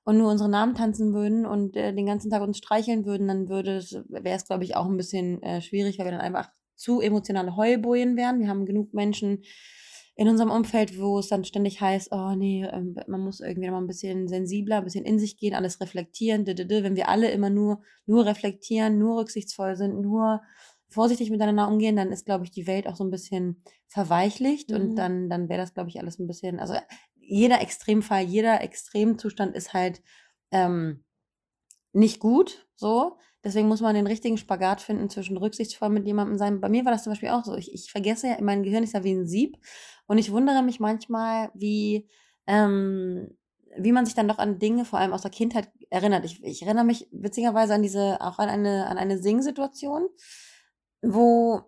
[0.08, 3.50] und nur unsere Namen tanzen würden und äh, den ganzen Tag uns streicheln würden, dann
[3.50, 6.48] würde es, wäre es, glaube ich, auch ein bisschen äh, schwierig, weil wir dann einfach
[6.76, 8.40] zu emotionale Heulbojen wären.
[8.40, 9.42] Wir haben genug Menschen
[10.16, 13.82] in unserem Umfeld, wo es dann ständig heißt, oh nee, ähm, man muss irgendwie mal
[13.82, 16.46] ein bisschen sensibler, ein bisschen in sich gehen, alles reflektieren.
[16.46, 16.82] d -d -d.
[16.82, 20.40] Wenn wir alle immer nur, nur reflektieren, nur rücksichtsvoll sind, nur
[20.88, 24.92] vorsichtig miteinander umgehen, dann ist, glaube ich, die Welt auch so ein bisschen verweichlicht und
[24.92, 24.96] Mhm.
[24.96, 26.72] dann, dann wäre das, glaube ich, alles ein bisschen, also
[27.28, 30.02] jeder Extremfall, jeder Extremzustand ist halt
[30.50, 31.04] ähm,
[31.92, 33.18] nicht gut, so.
[33.44, 36.60] Deswegen muss man den richtigen Spagat finden zwischen rücksichtsvoll mit jemandem sein.
[36.60, 37.54] Bei mir war das zum Beispiel auch so.
[37.54, 39.58] Ich, ich vergesse ja, mein Gehirn ist ja wie ein Sieb
[40.06, 42.08] und ich wundere mich manchmal, wie,
[42.46, 43.36] ähm,
[43.78, 46.24] wie man sich dann doch an Dinge, vor allem aus der Kindheit, erinnert.
[46.24, 50.08] Ich, ich erinnere mich witzigerweise an diese, auch an eine, an eine Singsituation,
[51.02, 51.62] wo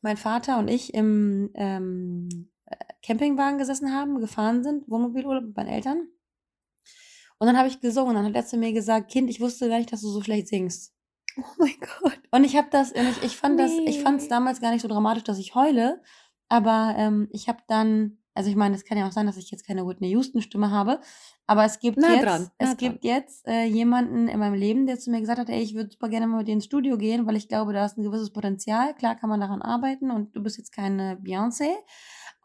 [0.00, 2.55] mein Vater und ich im ähm, äh,
[3.02, 6.08] Campingwagen gesessen haben, gefahren sind, Wohnmobilurlaub mit meinen Eltern.
[7.38, 9.68] Und dann habe ich gesungen und dann hat er zu mir gesagt, Kind, ich wusste
[9.68, 10.92] gar nicht, dass du so schlecht singst.
[11.38, 12.18] Oh mein Gott.
[12.30, 14.30] Und ich habe das, ich, ich fand das, ich fand es Nee.
[14.30, 16.00] damals gar nicht so dramatisch, dass ich heule,
[16.48, 19.50] aber ähm, ich habe dann, also ich meine, es kann ja auch sein, dass ich
[19.50, 20.98] jetzt keine Whitney Houston Stimme habe,
[21.46, 24.86] aber es gibt Nah jetzt, dran, es nah gibt jetzt äh, jemanden in meinem Leben,
[24.86, 26.96] der zu mir gesagt hat, ey, ich würde super gerne mal mit dir ins Studio
[26.96, 28.94] gehen, weil ich glaube, da ist ein gewisses Potenzial.
[28.94, 31.68] Klar kann man daran arbeiten und du bist jetzt keine Beyoncé,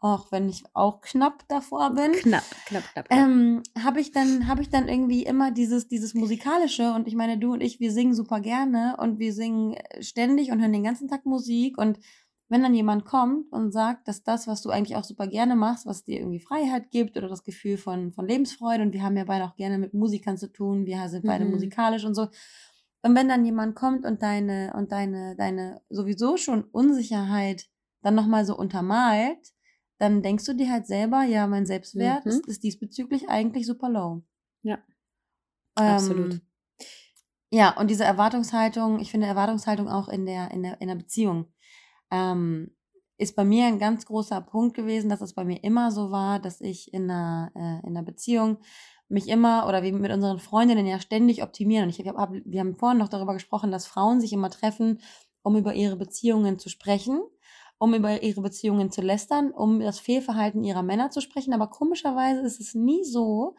[0.02, 3.08] auch wenn ich auch knapp davor bin Knapp, knapp, knapp.
[3.08, 3.18] knapp.
[3.18, 7.38] ähm, habe ich dann habe ich dann irgendwie immer dieses dieses musikalische und ich meine
[7.38, 10.84] du und ich wir singen super gerne und wir singen äh, ständig und hören den
[10.84, 11.98] ganzen Tag Musik und
[12.48, 15.86] wenn dann jemand kommt und sagt, dass das, was du eigentlich auch super gerne machst,
[15.86, 19.24] was dir irgendwie Freiheit gibt oder das Gefühl von, von Lebensfreude und wir haben ja
[19.24, 21.52] beide auch gerne mit Musikern zu tun, wir sind beide Mhm.
[21.52, 22.28] musikalisch und so.
[23.00, 27.68] Und wenn dann jemand kommt und deine, und deine, deine sowieso schon Unsicherheit
[28.02, 29.38] dann nochmal so untermalt,
[29.98, 32.30] dann denkst du dir halt selber, ja, mein Selbstwert Mhm.
[32.32, 34.22] ist, ist diesbezüglich eigentlich super low.
[34.62, 34.78] Ja.
[35.74, 36.34] Absolut.
[36.34, 36.40] Ähm,
[37.50, 41.52] ja, und diese Erwartungshaltung, ich finde Erwartungshaltung auch in der, in der, in der Beziehung,
[42.10, 42.74] ähm,
[43.18, 46.40] ist bei mir ein ganz großer Punkt gewesen, dass es bei mir immer so war,
[46.40, 48.58] dass ich in einer, äh, in einer Beziehung
[49.08, 51.84] mich immer oder wir mit unseren Freundinnen ja ständig optimieren.
[51.84, 55.00] Und ich hab, hab, wir haben vorhin noch darüber gesprochen, dass Frauen sich immer treffen,
[55.42, 57.20] um über ihre Beziehungen zu sprechen,
[57.82, 61.52] um über ihre Beziehungen zu lästern, um das Fehlverhalten ihrer Männer zu sprechen.
[61.52, 63.56] Aber komischerweise ist es nie so,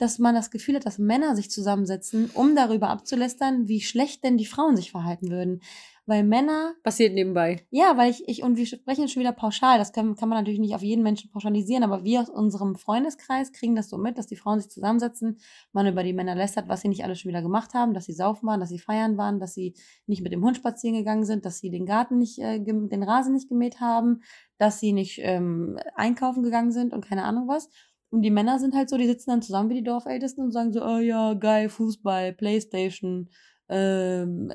[0.00, 4.38] dass man das Gefühl hat, dass Männer sich zusammensetzen, um darüber abzulästern, wie schlecht denn
[4.38, 5.60] die Frauen sich verhalten würden.
[6.06, 7.66] Weil Männer Passiert nebenbei.
[7.70, 10.38] ja, weil ich, ich und wir sprechen jetzt schon wieder pauschal, das kann, kann man
[10.38, 14.18] natürlich nicht auf jeden Menschen pauschalisieren, aber wir aus unserem Freundeskreis kriegen das so mit,
[14.18, 15.38] dass die Frauen sich zusammensetzen,
[15.72, 18.12] man über die Männer lästert, was sie nicht alles schon wieder gemacht haben, dass sie
[18.14, 19.74] saufen waren, dass sie feiern waren, dass sie
[20.06, 23.34] nicht mit dem Hund spazieren gegangen sind, dass sie den Garten nicht, äh, den Rasen
[23.34, 24.22] nicht gemäht haben,
[24.58, 27.68] dass sie nicht ähm, einkaufen gegangen sind und keine Ahnung was.
[28.10, 30.72] Und die Männer sind halt so, die sitzen dann zusammen wie die Dorfältesten und sagen
[30.72, 33.30] so, oh ja, geil, Fußball, Playstation,
[33.68, 34.52] ähm,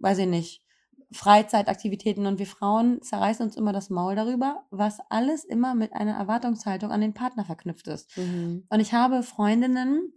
[0.00, 0.62] weiß ich nicht.
[1.12, 6.16] Freizeitaktivitäten und wir Frauen zerreißen uns immer das Maul darüber, was alles immer mit einer
[6.16, 8.16] Erwartungshaltung an den Partner verknüpft ist.
[8.16, 8.66] Mhm.
[8.68, 10.12] Und ich habe Freundinnen,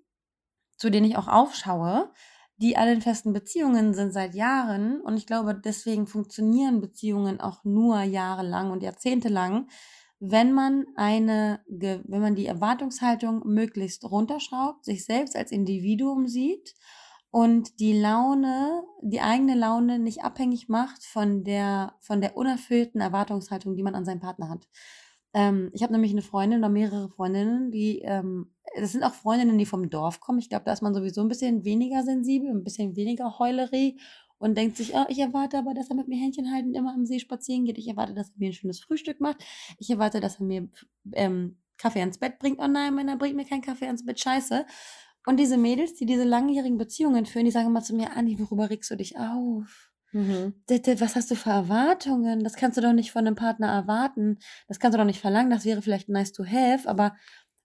[0.77, 2.11] zu denen ich auch aufschaue,
[2.57, 7.63] die alle in festen Beziehungen sind seit Jahren und ich glaube, deswegen funktionieren Beziehungen auch
[7.63, 9.69] nur jahrelang und jahrzehntelang,
[10.19, 16.75] wenn man eine, wenn man die Erwartungshaltung möglichst runterschraubt, sich selbst als Individuum sieht
[17.31, 23.75] und die Laune, die eigene Laune nicht abhängig macht von der, von der unerfüllten Erwartungshaltung,
[23.75, 24.67] die man an seinen Partner hat.
[25.33, 29.57] Ähm, ich habe nämlich eine Freundin oder mehrere Freundinnen, die, ähm, das sind auch Freundinnen,
[29.57, 30.39] die vom Dorf kommen.
[30.39, 33.99] Ich glaube, da ist man sowieso ein bisschen weniger sensibel, ein bisschen weniger Heulerie
[34.39, 37.05] und denkt sich, oh, ich erwarte aber, dass er mit mir Händchen haltend immer am
[37.05, 37.77] See spazieren geht.
[37.77, 39.43] Ich erwarte, dass er mir ein schönes Frühstück macht.
[39.77, 40.69] Ich erwarte, dass er mir
[41.13, 42.59] ähm, Kaffee ans Bett bringt.
[42.59, 44.19] Oh nein, Männer bringt mir keinen Kaffee ans Bett.
[44.19, 44.65] Scheiße.
[45.25, 48.69] Und diese Mädels, die diese langjährigen Beziehungen führen, die sagen immer zu mir, Anni, worüber
[48.69, 49.91] regst du dich auf?
[50.11, 50.55] Mhm.
[50.67, 52.43] Was hast du für Erwartungen?
[52.43, 54.39] Das kannst du doch nicht von einem Partner erwarten.
[54.67, 55.51] Das kannst du doch nicht verlangen.
[55.51, 56.87] Das wäre vielleicht nice to have.
[56.87, 57.15] Aber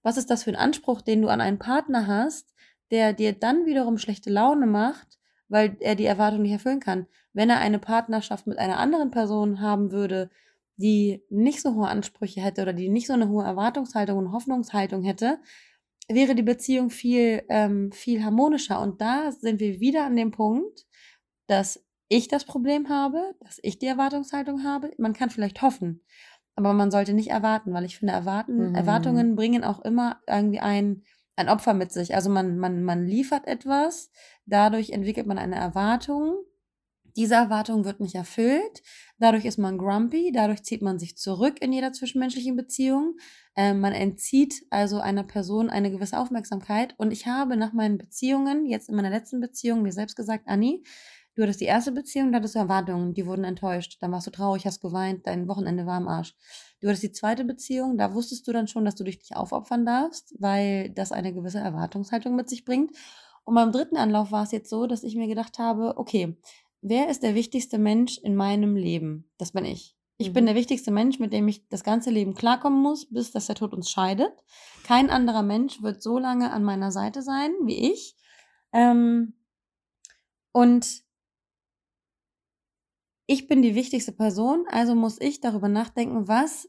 [0.03, 2.53] was ist das für ein Anspruch, den du an einen Partner hast,
[2.91, 5.19] der dir dann wiederum schlechte Laune macht,
[5.49, 7.07] weil er die Erwartung nicht erfüllen kann?
[7.33, 10.31] Wenn er eine Partnerschaft mit einer anderen Person haben würde,
[10.77, 15.03] die nicht so hohe Ansprüche hätte oder die nicht so eine hohe Erwartungshaltung und Hoffnungshaltung
[15.03, 15.39] hätte,
[16.09, 18.81] wäre die Beziehung viel, ähm, viel harmonischer.
[18.81, 20.87] Und da sind wir wieder an dem Punkt,
[21.47, 24.93] dass ich das Problem habe, dass ich die Erwartungshaltung habe.
[24.99, 26.03] Man kann vielleicht hoffen,
[26.57, 28.75] aber man sollte nicht erwarten, weil ich finde, Erwarten, Mhm.
[28.75, 31.05] Erwartungen bringen auch immer irgendwie ein,
[31.37, 32.15] ein Opfer mit sich.
[32.15, 34.11] Also man, man, man liefert etwas,
[34.47, 36.37] dadurch entwickelt man eine Erwartung.
[37.17, 38.83] Diese Erwartung wird nicht erfüllt.
[39.19, 43.17] Dadurch ist man grumpy, dadurch zieht man sich zurück in jeder zwischenmenschlichen Beziehung.
[43.57, 46.95] Ähm, man entzieht also einer Person eine gewisse Aufmerksamkeit.
[46.99, 50.83] Und ich habe nach meinen Beziehungen, jetzt in meiner letzten Beziehung, mir selbst gesagt, Anni,
[51.37, 53.99] du hattest die erste Beziehung, da hattest du Erwartungen, die wurden enttäuscht.
[54.01, 56.35] Dann warst du traurig, hast geweint, dein Wochenende war am Arsch.
[56.85, 59.87] Du hattest die zweite Beziehung, da wusstest du dann schon, dass du dich nicht aufopfern
[59.87, 62.95] darfst, weil das eine gewisse Erwartungshaltung mit sich bringt.
[63.45, 66.37] Und beim dritten Anlauf war es jetzt so, dass ich mir gedacht habe, okay,
[66.83, 69.31] wer ist der wichtigste Mensch in meinem Leben?
[69.39, 69.97] Das bin ich.
[70.19, 70.49] Ich bin Mhm.
[70.49, 73.73] der wichtigste Mensch, mit dem ich das ganze Leben klarkommen muss, bis dass der Tod
[73.73, 74.33] uns scheidet.
[74.83, 78.15] Kein anderer Mensch wird so lange an meiner Seite sein wie ich.
[78.75, 79.33] Ähm,
[80.53, 81.03] und
[83.27, 86.69] ich bin die wichtigste Person, also muss ich darüber nachdenken, was,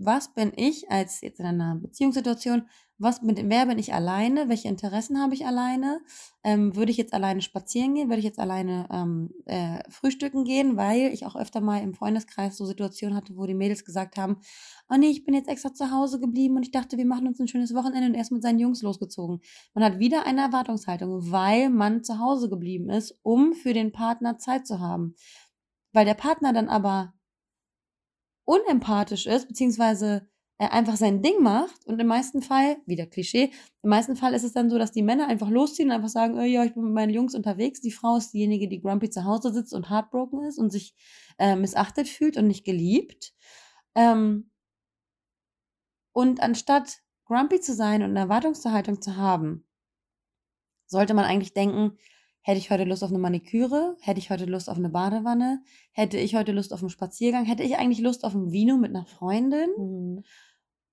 [0.00, 2.66] was bin ich als jetzt in einer Beziehungssituation,
[2.98, 6.00] was mit, wer bin ich alleine, welche Interessen habe ich alleine,
[6.44, 10.76] ähm, würde ich jetzt alleine spazieren gehen, würde ich jetzt alleine ähm, äh, frühstücken gehen,
[10.76, 14.36] weil ich auch öfter mal im Freundeskreis so Situationen hatte, wo die Mädels gesagt haben,
[14.88, 17.40] oh nee, ich bin jetzt extra zu Hause geblieben und ich dachte, wir machen uns
[17.40, 19.40] ein schönes Wochenende und er ist mit seinen Jungs losgezogen.
[19.74, 24.38] Man hat wieder eine Erwartungshaltung, weil man zu Hause geblieben ist, um für den Partner
[24.38, 25.16] Zeit zu haben.
[25.92, 27.14] Weil der Partner dann aber
[28.44, 30.28] unempathisch ist, beziehungsweise
[30.58, 33.50] er einfach sein Ding macht und im meisten Fall, wieder Klischee,
[33.82, 36.38] im meisten Fall ist es dann so, dass die Männer einfach losziehen und einfach sagen,
[36.38, 37.80] oh, ja, ich bin mit meinen Jungs unterwegs.
[37.80, 40.94] Die Frau ist diejenige, die grumpy zu Hause sitzt und heartbroken ist und sich
[41.38, 43.34] äh, missachtet fühlt und nicht geliebt.
[43.96, 44.50] Ähm,
[46.12, 49.66] und anstatt grumpy zu sein und eine Erwartungshaltung zu haben,
[50.86, 51.98] sollte man eigentlich denken,
[52.42, 55.62] hätte ich heute Lust auf eine Maniküre, hätte ich heute Lust auf eine Badewanne,
[55.92, 58.90] hätte ich heute Lust auf einen Spaziergang, hätte ich eigentlich Lust auf ein Vino mit
[58.90, 60.24] einer Freundin Mhm.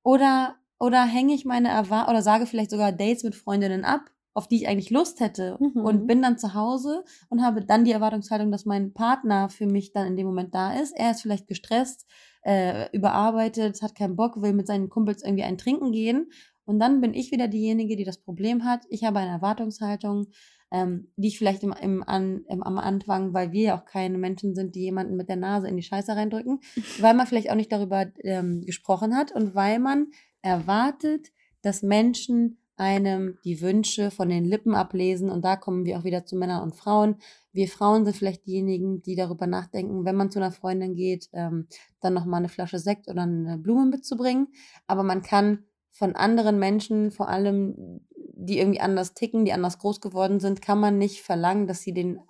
[0.03, 4.47] oder oder hänge ich meine Erwar oder sage vielleicht sogar Dates mit Freundinnen ab, auf
[4.47, 6.07] die ich eigentlich Lust hätte und Mhm.
[6.07, 10.07] bin dann zu Hause und habe dann die Erwartungshaltung, dass mein Partner für mich dann
[10.07, 10.95] in dem Moment da ist.
[10.97, 12.05] Er ist vielleicht gestresst,
[12.43, 16.31] äh, überarbeitet, hat keinen Bock, will mit seinen Kumpels irgendwie ein Trinken gehen.
[16.63, 18.83] Und dann bin ich wieder diejenige, die das Problem hat.
[18.89, 20.27] Ich habe eine Erwartungshaltung,
[20.71, 24.17] ähm, die ich vielleicht im, im, an, im, am Anfang, weil wir ja auch keine
[24.17, 26.59] Menschen sind, die jemanden mit der Nase in die Scheiße reindrücken,
[26.99, 30.07] weil man vielleicht auch nicht darüber ähm, gesprochen hat und weil man
[30.41, 31.29] erwartet,
[31.61, 35.29] dass Menschen einem die Wünsche von den Lippen ablesen.
[35.29, 37.17] Und da kommen wir auch wieder zu Männern und Frauen.
[37.51, 41.67] Wir Frauen sind vielleicht diejenigen, die darüber nachdenken, wenn man zu einer Freundin geht, ähm,
[41.99, 44.47] dann nochmal eine Flasche Sekt oder eine Blume mitzubringen.
[44.87, 47.99] Aber man kann von anderen Menschen, vor allem
[48.45, 51.93] die irgendwie anders ticken, die anders groß geworden sind, kann man nicht verlangen, dass sie
[51.93, 52.21] den,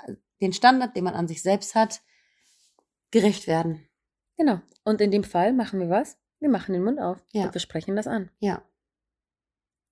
[0.42, 2.02] den Standard, den man an sich selbst hat,
[3.12, 3.88] gerecht werden.
[4.38, 4.60] Genau.
[4.84, 6.18] Und in dem Fall machen wir was?
[6.40, 7.46] Wir machen den Mund auf Ja.
[7.46, 8.32] und wir sprechen das an.
[8.40, 8.62] Ja.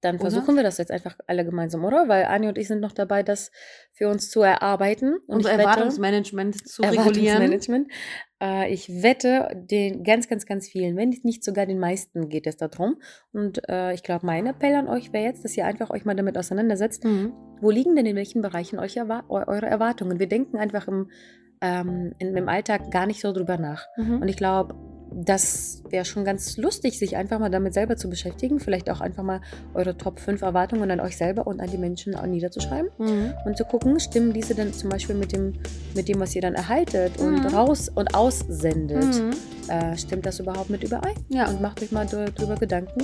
[0.01, 0.29] Dann Oder?
[0.29, 2.07] versuchen wir das jetzt einfach alle gemeinsam, oder?
[2.07, 3.51] Weil Anni und ich sind noch dabei, das
[3.93, 5.15] für uns zu erarbeiten.
[5.25, 7.41] Und Unser ich wette- Erwartungsmanagement zu regulieren.
[7.41, 7.91] Erwartungsmanagement.
[8.39, 12.57] Äh, ich wette, den ganz, ganz, ganz vielen, wenn nicht sogar den meisten, geht es
[12.57, 12.97] darum.
[13.33, 16.15] Und äh, ich glaube, mein Appell an euch wäre jetzt, dass ihr einfach euch mal
[16.15, 17.33] damit auseinandersetzt, Mhm.
[17.59, 20.19] wo liegen denn in welchen Bereichen euch erwa eu eure Erwartungen?
[20.19, 21.09] Wir denken einfach im,
[21.61, 23.87] ähm, in, im Alltag gar nicht so drüber nach.
[23.97, 24.21] Mhm.
[24.21, 24.75] Und ich glaube,
[25.19, 28.59] das wäre schon ganz lustig, sich einfach mal damit selber zu beschäftigen.
[28.59, 29.41] Vielleicht auch einfach mal
[29.73, 33.33] eure Top 5 Erwartungen an euch selber und an die Menschen niederzuschreiben Mhm.
[33.45, 35.53] und zu gucken, stimmen diese dann zum Beispiel mit dem,
[35.95, 37.47] mit dem was ihr dann erhaltet und Mhm.
[37.47, 39.03] raus und aussendet.
[39.03, 39.31] Mhm.
[39.69, 41.15] Äh, stimmt das überhaupt mit überein?
[41.29, 41.49] Ja.
[41.49, 43.01] Und macht euch mal drüber Gedanken.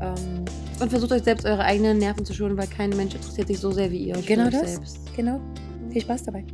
[0.00, 0.44] Ähm,
[0.80, 3.70] Und versucht euch selbst eure eigenen Nerven zu schonen, weil kein Mensch interessiert sich so
[3.70, 4.72] sehr wie ihr euch Genau das.
[4.74, 4.98] selbst.
[5.16, 5.40] genau.
[5.90, 6.44] Viel Spaß dabei.